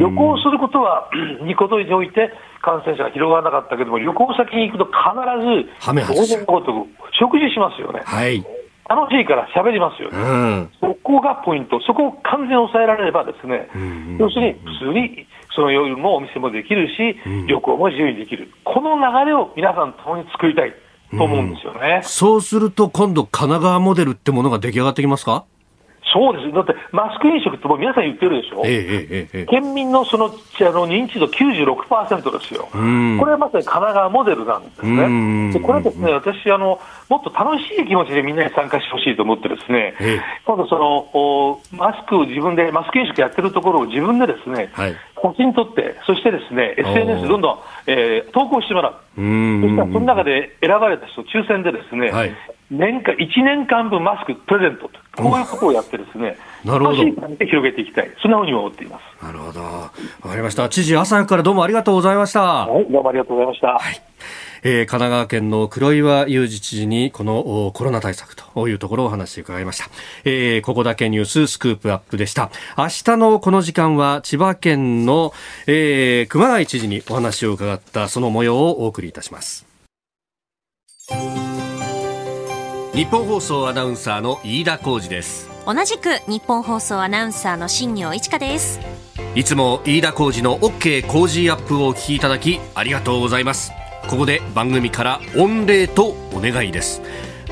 [0.00, 1.10] 旅行することは、
[1.44, 2.32] にことにおいて
[2.62, 5.12] 感染者が広がらなかったけども、旅行先に行くと必
[5.44, 6.86] ず、当然のこと、
[7.20, 8.00] 食事しますよね。
[8.02, 8.42] はい。
[8.88, 13.68] 楽しいから喋りますよね、うん、そこがポイント、そこを完全に抑えられれば、ですね、
[14.18, 20.74] 要するに普通にその夜もお店もできるし、旅行も自由にできる、この流れを皆さんともに作りたい
[21.16, 25.44] と思うんですよね、うん、そうすると、今度、神奈川モデルってものが出来上がってきますか？
[26.14, 26.52] そうです。
[26.52, 28.60] だって、マスク飲食ってもう皆さん言ってるでしょ？
[28.66, 32.68] ええええ、県民のその、あの、認知度96%ですよ。
[32.70, 32.76] こ
[33.24, 35.52] れはまさに神奈川モデルなんですね。
[35.54, 36.78] でこれですね、私、あの、
[37.08, 39.94] もっと楽しい気持ちでみんなに参加してほしいと思ってですね、
[40.44, 48.94] 今度その、マスクを自分で、マスク飲食やってるところを自分でですね、はい、写真撮って、そしてですね、SNS どんどん、えー、投稿してもらう。
[49.14, 52.32] そしたらその中で選ばれた人、抽選でですね、はい
[52.72, 57.04] 年間、1年間分マスクプレゼントと、こういうことをやってですね、なるほど。
[57.36, 58.10] で広げていきたい。
[58.22, 59.24] そんなふうに思っています。
[59.24, 59.60] なるほど。
[59.60, 59.90] わ
[60.22, 60.70] かりました。
[60.70, 62.40] 知事、朝からどうもありがとうございました。
[62.42, 63.68] はい、どうもありがとうございました。
[63.74, 64.02] はい。
[64.62, 69.90] えー、神奈川県の黒岩祐二知事にこのコロナ対策というところをお話し伺いました、
[70.24, 72.50] えー、ここだけニューススクープアップでした。
[72.76, 75.32] 明日のこの時間は千葉県の、
[75.66, 79.66] えー、熊谷知事にお話を伺ったその模様をお送りいたします。
[82.94, 85.50] 日本放送アナウンサーの飯田浩二です。
[85.66, 88.80] 同じく日本放送アナウンサーの新業一華です。
[89.34, 93.72] いつも飯田浩二の OK 工事アップをお聞きいただきありがとうございます
[94.08, 97.02] ここで番組から御礼とお願いです。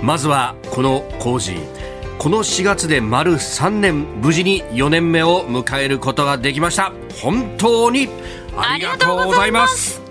[0.02, 1.56] まずはこの工事。
[2.18, 6.92] この4月で丸3年無事に4年目を迎えることができました。
[7.22, 8.08] 本当に
[8.56, 10.09] ありがとうございます。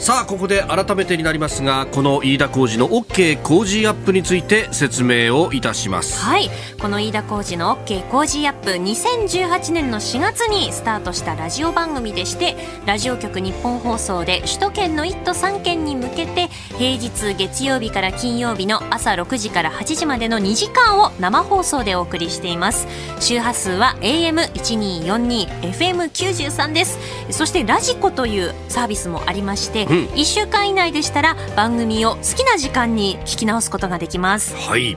[0.00, 6.18] さあここで改めてになりますがこの飯田浩二の OK 工事アップについて説明をいたします。
[6.24, 6.48] はい。
[6.80, 16.48] この飯田浩二の OK 工事アップ2018年の4月にスタートしたラジオ番組でしてラジオ局日本放送で首都圏の1都3県に向けて
[16.78, 22.86] 平日月曜日から金曜日の朝6時から8時までの2時間を生放送でお送りしています。
[23.20, 26.98] 周波数は AM1242 FM93 です。
[27.28, 34.54] そしてラジコというサービスもありましてうん、1週間以内でしたら番組を好きな時間に聞き直すことができます。
[34.56, 34.96] はい、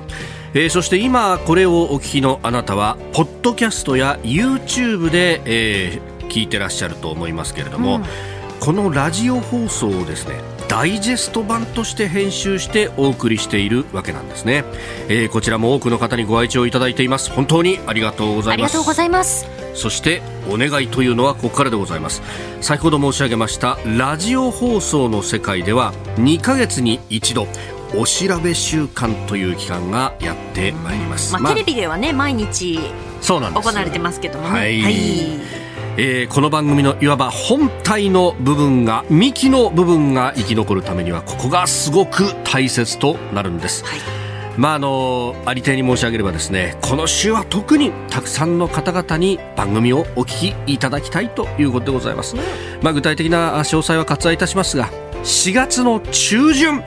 [0.53, 8.03] えー、そして今これをお聞きのあなたはポッドキャストや YouTube で、えー、聞いてらっしゃると思いますけれども、うん、
[8.59, 14.63] このラジオ放送をですねダイジェスト版として編集してお送りしているわけなんですね、
[15.09, 17.31] えー、こちらも多くの方にご愛聴いただいています。
[17.31, 18.53] 本当にありがとうございます。
[18.53, 22.21] ありがとうございますそしてお願いというのはここからでございます。
[22.61, 27.47] 先ほど申し上げましたラジオ放送の世界では2ヶ月に一度
[27.95, 32.79] お調べ週間という期間がやってまいります、まあ、まあ、テレビではね毎日
[33.21, 34.49] 行われてますけどもね。
[34.49, 34.93] はい、はい。
[35.95, 44.22] えー、この番組のいわば本体の部分が幹の部分が生き残るためにはここがすごく大切となるんです、はい
[44.57, 52.35] まああのありてに申し上げればですねこの週は特にたくさんの方々に番組をお聞きいただきたいということでございます、
[52.81, 54.89] まあ、具体的な詳細は割愛いたしますが
[55.23, 56.83] 4月の中旬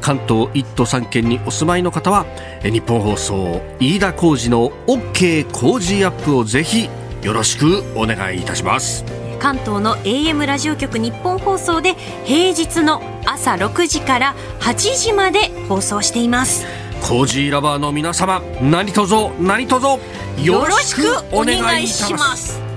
[0.00, 2.26] 関東1都3県にお住まいの方は
[2.62, 6.90] 日本放送飯田浩二の OK 工事アップをぜひ
[7.22, 9.02] よろしくお願いいたします。
[9.40, 16.83] 関東の AM ラジオ局日本放送で平日の朝6時から8時まで放送しています。
[17.06, 19.86] コージーラバーの皆様何卒何卒
[20.42, 21.02] よろしく
[21.32, 22.73] お願いします。